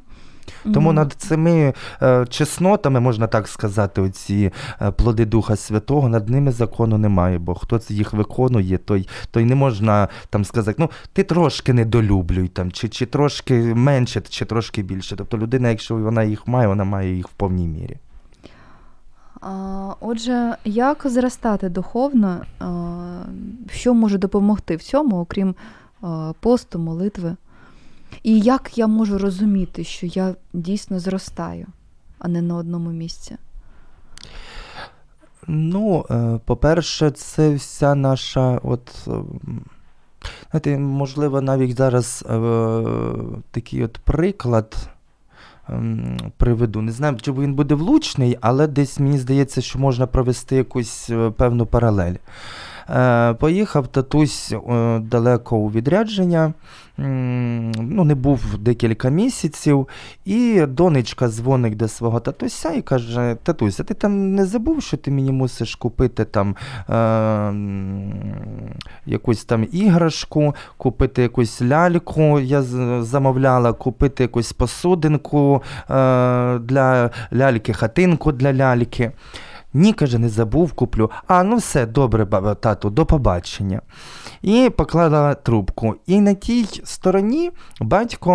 Тому 0.73 0.93
над 0.93 1.13
цими 1.13 1.73
е, 2.01 2.25
чеснотами, 2.29 2.99
можна 2.99 3.27
так 3.27 3.47
сказати, 3.47 4.01
оці 4.01 4.51
е, 4.81 4.91
плоди 4.91 5.25
Духа 5.25 5.55
Святого, 5.55 6.09
над 6.09 6.29
ними 6.29 6.51
закону 6.51 6.97
немає, 6.97 7.37
бо 7.37 7.55
хто 7.55 7.79
це 7.79 7.93
їх 7.93 8.13
виконує, 8.13 8.77
той, 8.77 9.07
той 9.31 9.45
не 9.45 9.55
можна 9.55 10.07
там 10.29 10.45
сказати, 10.45 10.75
ну 10.79 10.89
ти 11.13 11.23
трошки 11.23 11.73
недолюблюй 11.73 12.47
там, 12.47 12.71
чи, 12.71 12.89
чи 12.89 13.05
трошки 13.05 13.53
менше, 13.75 14.21
чи 14.29 14.45
трошки 14.45 14.81
більше. 14.81 15.15
Тобто 15.15 15.37
людина, 15.37 15.69
якщо 15.69 15.95
вона 15.95 16.23
їх 16.23 16.47
має, 16.47 16.67
вона 16.67 16.83
має 16.83 17.15
їх 17.15 17.27
в 17.27 17.33
повній 17.33 17.67
мірі. 17.67 17.97
Отже, 19.99 20.55
як 20.65 21.01
зростати 21.05 21.69
духовно, 21.69 22.45
а, 22.59 22.65
що 23.71 23.93
може 23.93 24.17
допомогти 24.17 24.75
в 24.75 24.83
цьому, 24.83 25.19
окрім 25.19 25.55
а, 26.01 26.33
посту, 26.39 26.79
молитви? 26.79 27.35
І 28.23 28.39
як 28.39 28.77
я 28.77 28.87
можу 28.87 29.17
розуміти, 29.17 29.83
що 29.83 30.05
я 30.05 30.35
дійсно 30.53 30.99
зростаю, 30.99 31.67
а 32.19 32.27
не 32.27 32.41
на 32.41 32.55
одному 32.55 32.91
місці? 32.91 33.37
Ну, 35.47 36.05
е, 36.09 36.39
по-перше, 36.45 37.11
це 37.11 37.55
вся 37.55 37.95
наша, 37.95 38.59
от, 38.63 39.07
е, 39.07 39.11
знаєте, 40.51 40.77
можливо, 40.77 41.41
навіть 41.41 41.77
зараз 41.77 42.25
е, 42.29 42.35
такий 43.51 43.83
от 43.83 43.97
приклад 43.97 44.89
ем, 45.69 46.17
приведу. 46.37 46.81
Не 46.81 46.91
знаю, 46.91 47.17
чи 47.21 47.31
він 47.31 47.53
буде 47.53 47.75
влучний, 47.75 48.37
але 48.41 48.67
десь 48.67 48.99
мені 48.99 49.17
здається, 49.17 49.61
що 49.61 49.79
можна 49.79 50.07
провести 50.07 50.55
якусь 50.55 51.09
е, 51.09 51.29
певну 51.29 51.65
паралель. 51.65 52.15
Е, 52.89 53.33
Поїхав 53.33 53.87
татусь 53.87 54.51
е, 54.51 54.99
далеко 54.99 55.57
у 55.57 55.71
відрядження. 55.71 56.53
Ну, 56.97 58.03
не 58.03 58.15
був 58.15 58.57
декілька 58.57 59.09
місяців, 59.09 59.87
і 60.25 60.65
донечка 60.67 61.27
дзвонить 61.27 61.77
до 61.77 61.87
свого 61.87 62.19
татуся 62.19 62.71
і 62.71 62.81
каже: 62.81 63.37
Татуся, 63.43 63.83
ти 63.83 63.93
там 63.93 64.35
не 64.35 64.45
забув, 64.45 64.83
що 64.83 64.97
ти 64.97 65.11
мені 65.11 65.31
мусиш 65.31 65.75
купити 65.75 66.25
там 66.25 66.55
е, 66.89 67.53
якусь 69.05 69.45
там 69.45 69.67
іграшку, 69.71 70.55
купити 70.77 71.21
якусь 71.21 71.61
ляльку, 71.61 72.39
я 72.39 72.61
замовляла, 73.01 73.73
купити 73.73 74.23
якусь 74.23 74.53
посудинку 74.53 75.63
е, 75.89 75.93
для 76.59 77.09
ляльки, 77.33 77.73
хатинку 77.73 78.31
для 78.31 78.53
ляльки. 78.53 79.11
Ні, 79.73 79.93
каже, 79.93 80.19
не 80.19 80.29
забув, 80.29 80.73
куплю. 80.73 81.11
А, 81.27 81.43
ну 81.43 81.55
все, 81.55 81.85
добре, 81.85 82.25
баба, 82.25 82.55
тату, 82.55 82.89
до 82.89 83.05
побачення. 83.05 83.81
І 84.41 84.71
поклала 84.77 85.33
трубку. 85.33 85.95
І 86.07 86.21
на 86.21 86.33
тій 86.33 86.65
стороні 86.83 87.51
батько 87.81 88.33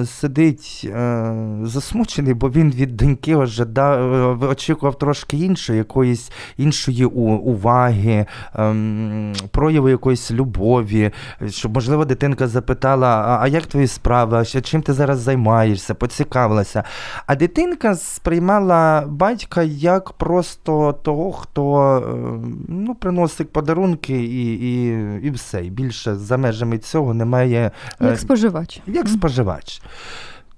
е, 0.00 0.06
сидить 0.06 0.82
е, 0.84 1.34
засмучений, 1.62 2.34
бо 2.34 2.50
він 2.50 2.70
від 2.70 2.96
доньки 2.96 3.36
ожида, 3.36 3.96
е, 3.96 4.46
очікував 4.46 4.98
трошки 4.98 5.36
іншої, 5.36 5.78
якоїсь 5.78 6.32
іншої 6.56 7.04
уваги, 7.04 8.26
ем, 8.54 9.32
прояву 9.50 9.88
якоїсь 9.88 10.30
любові, 10.30 11.10
щоб, 11.48 11.74
можливо, 11.74 12.04
дитинка 12.04 12.48
запитала: 12.48 13.08
а, 13.08 13.38
а 13.42 13.48
як 13.48 13.66
твої 13.66 13.86
справи, 13.86 14.36
а 14.38 14.60
чим 14.60 14.82
ти 14.82 14.92
зараз 14.92 15.18
займаєшся, 15.18 15.94
поцікавилася. 15.94 16.84
А 17.26 17.34
дитинка 17.36 17.94
сприймала 17.96 19.04
батька 19.06 19.62
як 19.62 20.12
просто 20.12 20.59
того, 20.62 21.32
хто 21.32 21.80
е, 21.98 22.48
ну, 22.68 22.94
приносить 22.94 23.52
подарунки 23.52 24.22
і, 24.22 24.54
і, 24.54 24.86
і 25.22 25.30
все. 25.30 25.64
І 25.64 25.70
більше 25.70 26.16
за 26.16 26.36
межами 26.36 26.78
цього 26.78 27.14
немає 27.14 27.70
е, 28.00 28.06
Як 28.06 28.18
споживач. 28.18 28.80
як 28.86 29.08
споживач. 29.08 29.82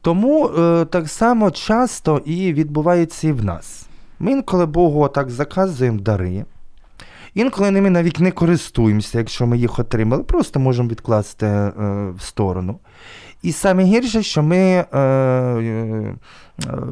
Тому 0.00 0.48
е, 0.48 0.84
так 0.84 1.08
само 1.08 1.50
часто 1.50 2.22
і 2.24 2.52
відбувається 2.52 3.28
і 3.28 3.32
в 3.32 3.44
нас. 3.44 3.86
Ми 4.18 4.32
інколи 4.32 4.66
Богу 4.66 5.08
так 5.08 5.30
заказуємо 5.30 6.00
дари. 6.00 6.44
Інколи 7.34 7.70
ними 7.70 7.90
навіть 7.90 8.20
не 8.20 8.30
користуємося, 8.30 9.18
якщо 9.18 9.46
ми 9.46 9.58
їх 9.58 9.78
отримали, 9.78 10.22
просто 10.22 10.60
можемо 10.60 10.88
відкласти 10.88 11.46
в 12.16 12.20
сторону. 12.20 12.78
І 13.42 13.52
саме 13.52 13.84
гірше, 13.84 14.22
що 14.22 14.42
ми 14.42 14.58
е, 14.58 14.98
е, 14.98 16.14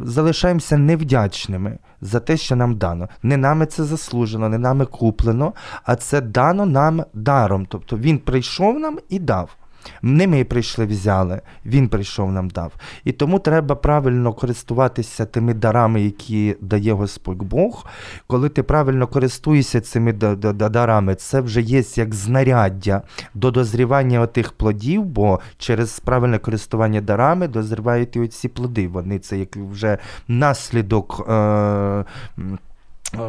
залишаємося 0.04 0.78
невдячними 0.78 1.78
за 2.00 2.20
те, 2.20 2.36
що 2.36 2.56
нам 2.56 2.76
дано. 2.76 3.08
Не 3.22 3.36
нами 3.36 3.66
це 3.66 3.84
заслужено, 3.84 4.48
не 4.48 4.58
нами 4.58 4.86
куплено, 4.86 5.52
а 5.84 5.96
це 5.96 6.20
дано 6.20 6.66
нам 6.66 7.04
даром. 7.14 7.66
Тобто 7.66 7.96
він 7.96 8.18
прийшов 8.18 8.78
нам 8.78 8.98
і 9.08 9.18
дав. 9.18 9.56
Не 10.02 10.26
ми 10.26 10.44
прийшли, 10.44 10.86
взяли, 10.86 11.40
він 11.66 11.88
прийшов 11.88 12.32
нам 12.32 12.48
дав. 12.48 12.72
І 13.04 13.12
тому 13.12 13.38
треба 13.38 13.74
правильно 13.74 14.32
користуватися 14.32 15.26
тими 15.26 15.54
дарами, 15.54 16.02
які 16.02 16.56
дає 16.60 16.92
Господь 16.92 17.42
Бог. 17.42 17.86
Коли 18.26 18.48
ти 18.48 18.62
правильно 18.62 19.06
користуєшся 19.06 19.80
цими 19.80 20.12
да- 20.12 20.34
да- 20.34 20.52
да- 20.52 20.68
дарами, 20.68 21.14
це 21.14 21.40
вже 21.40 21.60
є 21.60 21.82
як 21.94 22.14
знаряддя 22.14 23.02
до 23.34 23.50
дозрівання 23.50 24.20
отих 24.20 24.52
плодів, 24.52 25.04
бо 25.04 25.40
через 25.58 26.00
правильне 26.00 26.38
користування 26.38 27.00
дарами 27.00 27.48
дозрівають 27.48 28.16
і 28.16 28.20
оці 28.20 28.48
плоди. 28.48 28.88
Вони 28.88 29.18
це 29.18 29.38
як 29.38 29.56
вже 29.56 29.98
наслідок. 30.28 31.26
Е, 31.28 32.04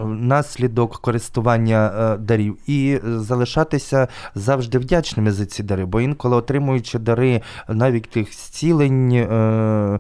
Наслідок 0.08 0.98
користування 0.98 1.94
е, 1.98 2.18
дарів 2.18 2.58
і 2.68 3.00
е, 3.06 3.20
залишатися 3.20 4.08
завжди 4.36 4.78
вдячними 4.78 5.32
за 5.32 5.46
ці 5.46 5.64
дари, 5.64 5.86
бо 5.86 6.02
інколи 6.02 6.36
отримуючи 6.36 7.00
дари 7.00 7.42
навіть 7.68 8.10
тих 8.10 8.34
зцілень, 8.34 9.14
е, 9.14 9.26
е, 9.26 10.00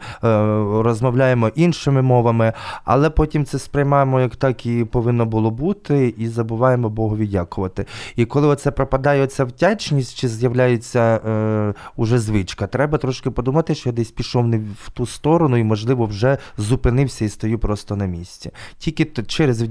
розмовляємо 0.81 1.47
іншими 1.47 2.01
мовами, 2.01 2.53
але 2.85 3.09
потім 3.09 3.45
це 3.45 3.59
сприймаємо 3.59 4.19
як 4.19 4.35
так 4.35 4.65
і 4.65 4.85
повинно 4.85 5.25
було 5.25 5.51
бути, 5.51 6.13
і 6.17 6.27
забуваємо 6.27 6.89
Богові 6.89 7.27
дякувати. 7.27 7.85
І 8.15 8.25
коли 8.25 8.47
оце 8.47 8.71
пропадає 8.71 9.23
оця 9.23 9.45
вдячність, 9.45 10.17
чи 10.17 10.27
з'являється 10.27 10.99
е, 10.99 11.73
уже 11.95 12.19
звичка, 12.19 12.67
треба 12.67 12.97
трошки 12.97 13.31
подумати, 13.31 13.75
що 13.75 13.89
я 13.89 13.93
десь 13.93 14.11
пішов 14.11 14.47
не 14.47 14.57
в 14.57 14.89
ту 14.93 15.05
сторону 15.05 15.57
і, 15.57 15.63
можливо, 15.63 16.05
вже 16.05 16.37
зупинився 16.57 17.25
і 17.25 17.29
стою 17.29 17.59
просто 17.59 17.95
на 17.95 18.05
місці. 18.05 18.51
Тільки 18.77 19.05
через 19.05 19.61
вдячність, 19.61 19.70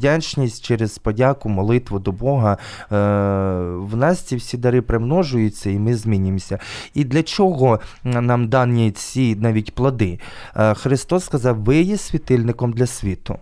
через 0.60 0.98
подяку, 0.98 1.48
молитву 1.48 1.98
до 1.98 2.12
Бога 2.12 2.52
е, 2.52 2.56
в 3.76 3.96
нас 3.96 4.20
ці 4.20 4.36
всі 4.36 4.56
дари 4.56 4.82
примножуються 4.82 5.70
і 5.70 5.78
ми 5.78 5.96
змінюємося. 5.96 6.58
І 6.94 7.04
для 7.04 7.22
чого 7.22 7.80
нам 8.04 8.48
дані 8.48 8.90
ці 8.90 9.36
навіть 9.36 9.74
плоди? 9.74 10.18
Е, 10.56 10.74
Христос 10.74 11.24
сказав: 11.24 11.56
ви 11.56 11.80
є 11.80 11.96
світильником 11.96 12.72
для 12.72 12.86
світу. 12.86 13.38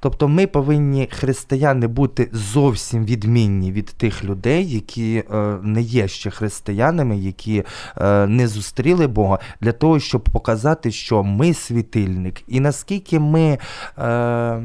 Тобто 0.00 0.28
ми 0.28 0.46
повинні, 0.46 1.08
християни, 1.12 1.86
бути 1.86 2.28
зовсім 2.32 3.04
відмінні 3.04 3.72
від 3.72 3.86
тих 3.86 4.24
людей, 4.24 4.70
які 4.70 5.16
е, 5.16 5.56
не 5.62 5.82
є 5.82 6.08
ще 6.08 6.30
християнами, 6.30 7.18
які 7.18 7.64
е, 7.96 8.26
не 8.26 8.48
зустріли 8.48 9.06
Бога, 9.06 9.38
для 9.60 9.72
того, 9.72 10.00
щоб 10.00 10.22
показати, 10.22 10.90
що 10.90 11.22
ми 11.22 11.54
світильник. 11.54 12.42
І 12.48 12.60
наскільки 12.60 13.18
ми 13.18 13.58
е, 13.98 14.62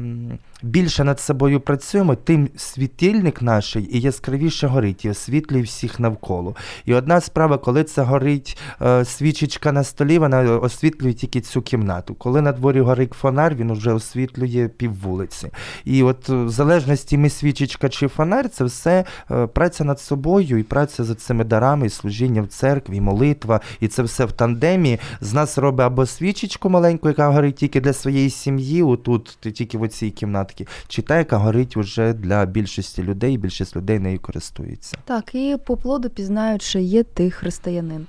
більше 0.64 1.04
над 1.04 1.20
собою 1.20 1.60
працюємо, 1.60 2.14
тим 2.14 2.48
світильник 2.56 3.42
наш 3.42 3.76
і 3.76 4.00
яскравіше 4.00 4.66
горить, 4.66 5.04
і 5.04 5.10
освітлює 5.10 5.62
всіх 5.62 6.00
навколо. 6.00 6.56
І 6.84 6.94
одна 6.94 7.20
справа, 7.20 7.58
коли 7.58 7.84
це 7.84 8.02
горить 8.02 8.58
е, 8.82 9.04
свічечка 9.04 9.72
на 9.72 9.84
столі, 9.84 10.18
вона 10.18 10.58
освітлює 10.58 11.12
тільки 11.12 11.40
цю 11.40 11.62
кімнату. 11.62 12.14
Коли 12.14 12.40
на 12.40 12.52
дворі 12.52 12.80
горить 12.80 13.12
фонар, 13.12 13.54
він 13.54 13.72
вже 13.72 13.92
освітлює 13.92 14.68
піввулиці. 14.76 15.50
І 15.84 16.02
от 16.02 16.30
е, 16.30 16.34
в 16.34 16.50
залежності 16.50 17.18
ми 17.18 17.30
свічечка 17.30 17.88
чи 17.88 18.08
фонар, 18.08 18.48
це 18.48 18.64
все 18.64 19.04
е, 19.30 19.46
праця 19.46 19.84
над 19.84 20.00
собою 20.00 20.58
і 20.58 20.62
праця 20.62 21.04
за 21.04 21.14
цими 21.14 21.44
дарами, 21.44 21.86
і 21.86 21.90
служіння 21.90 22.42
в 22.42 22.46
церкві, 22.46 22.96
і 22.96 23.00
молитва, 23.00 23.60
і 23.80 23.88
це 23.88 24.02
все 24.02 24.24
в 24.24 24.32
тандемі. 24.32 24.98
З 25.20 25.32
нас 25.32 25.58
робить 25.58 25.86
або 25.86 26.06
свічечку 26.06 26.70
маленьку, 26.70 27.08
яка 27.08 27.28
горить 27.28 27.56
тільки 27.56 27.80
для 27.80 27.92
своєї 27.92 28.30
сім'ї, 28.30 28.82
отут 28.82 29.38
тільки 29.40 29.78
в 29.78 29.82
оцій 29.82 30.10
кімнатці, 30.54 30.84
чи 30.88 31.02
та, 31.02 31.18
яка 31.18 31.36
горить 31.36 31.76
вже 31.76 32.12
для 32.12 32.46
більшості 32.46 33.02
людей, 33.02 33.36
більшість 33.38 33.76
людей 33.76 33.98
нею 33.98 34.20
користується. 34.20 34.96
Так, 35.04 35.34
і 35.34 35.56
по 35.66 35.76
плоду 35.76 36.08
пізнають, 36.08 36.62
що 36.62 36.78
є 36.78 37.02
ти 37.02 37.30
християнин. 37.30 38.06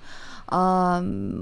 А, 0.48 1.02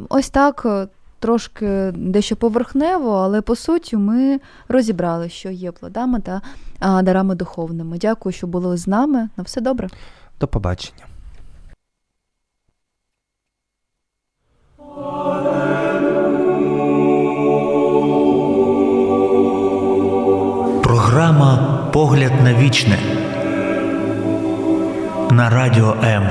ось 0.09 0.29
так. 0.29 0.61
е, 0.65 0.87
Трошки 1.19 1.91
дещо 1.95 2.35
поверхнево, 2.35 3.11
але 3.11 3.41
по 3.41 3.55
суті 3.55 3.97
ми 3.97 4.39
розібрали, 4.67 5.29
що 5.29 5.49
є 5.49 5.71
плодами 5.71 6.19
та 6.19 6.41
дарами 6.81 7.35
духовними. 7.35 7.97
Дякую, 7.97 8.33
що 8.33 8.47
були 8.47 8.77
з 8.77 8.87
нами. 8.87 9.29
На 9.37 9.43
все 9.43 9.61
добре. 9.61 9.89
До 10.39 10.47
побачення. 10.47 11.05
Погляд 22.03 22.33
на 22.43 22.53
вічне 22.53 22.99
на 25.31 25.49
радіо 25.49 25.95
М. 26.03 26.29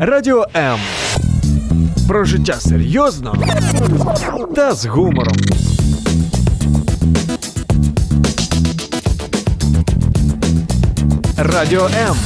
Радіо 0.00 0.46
М. 0.56 0.78
Про 2.08 2.24
життя 2.24 2.54
серйозно 2.54 3.34
та 4.54 4.72
з 4.72 4.86
гумором. 4.86 5.36
Радіо 11.40 11.90
М. 12.08 12.16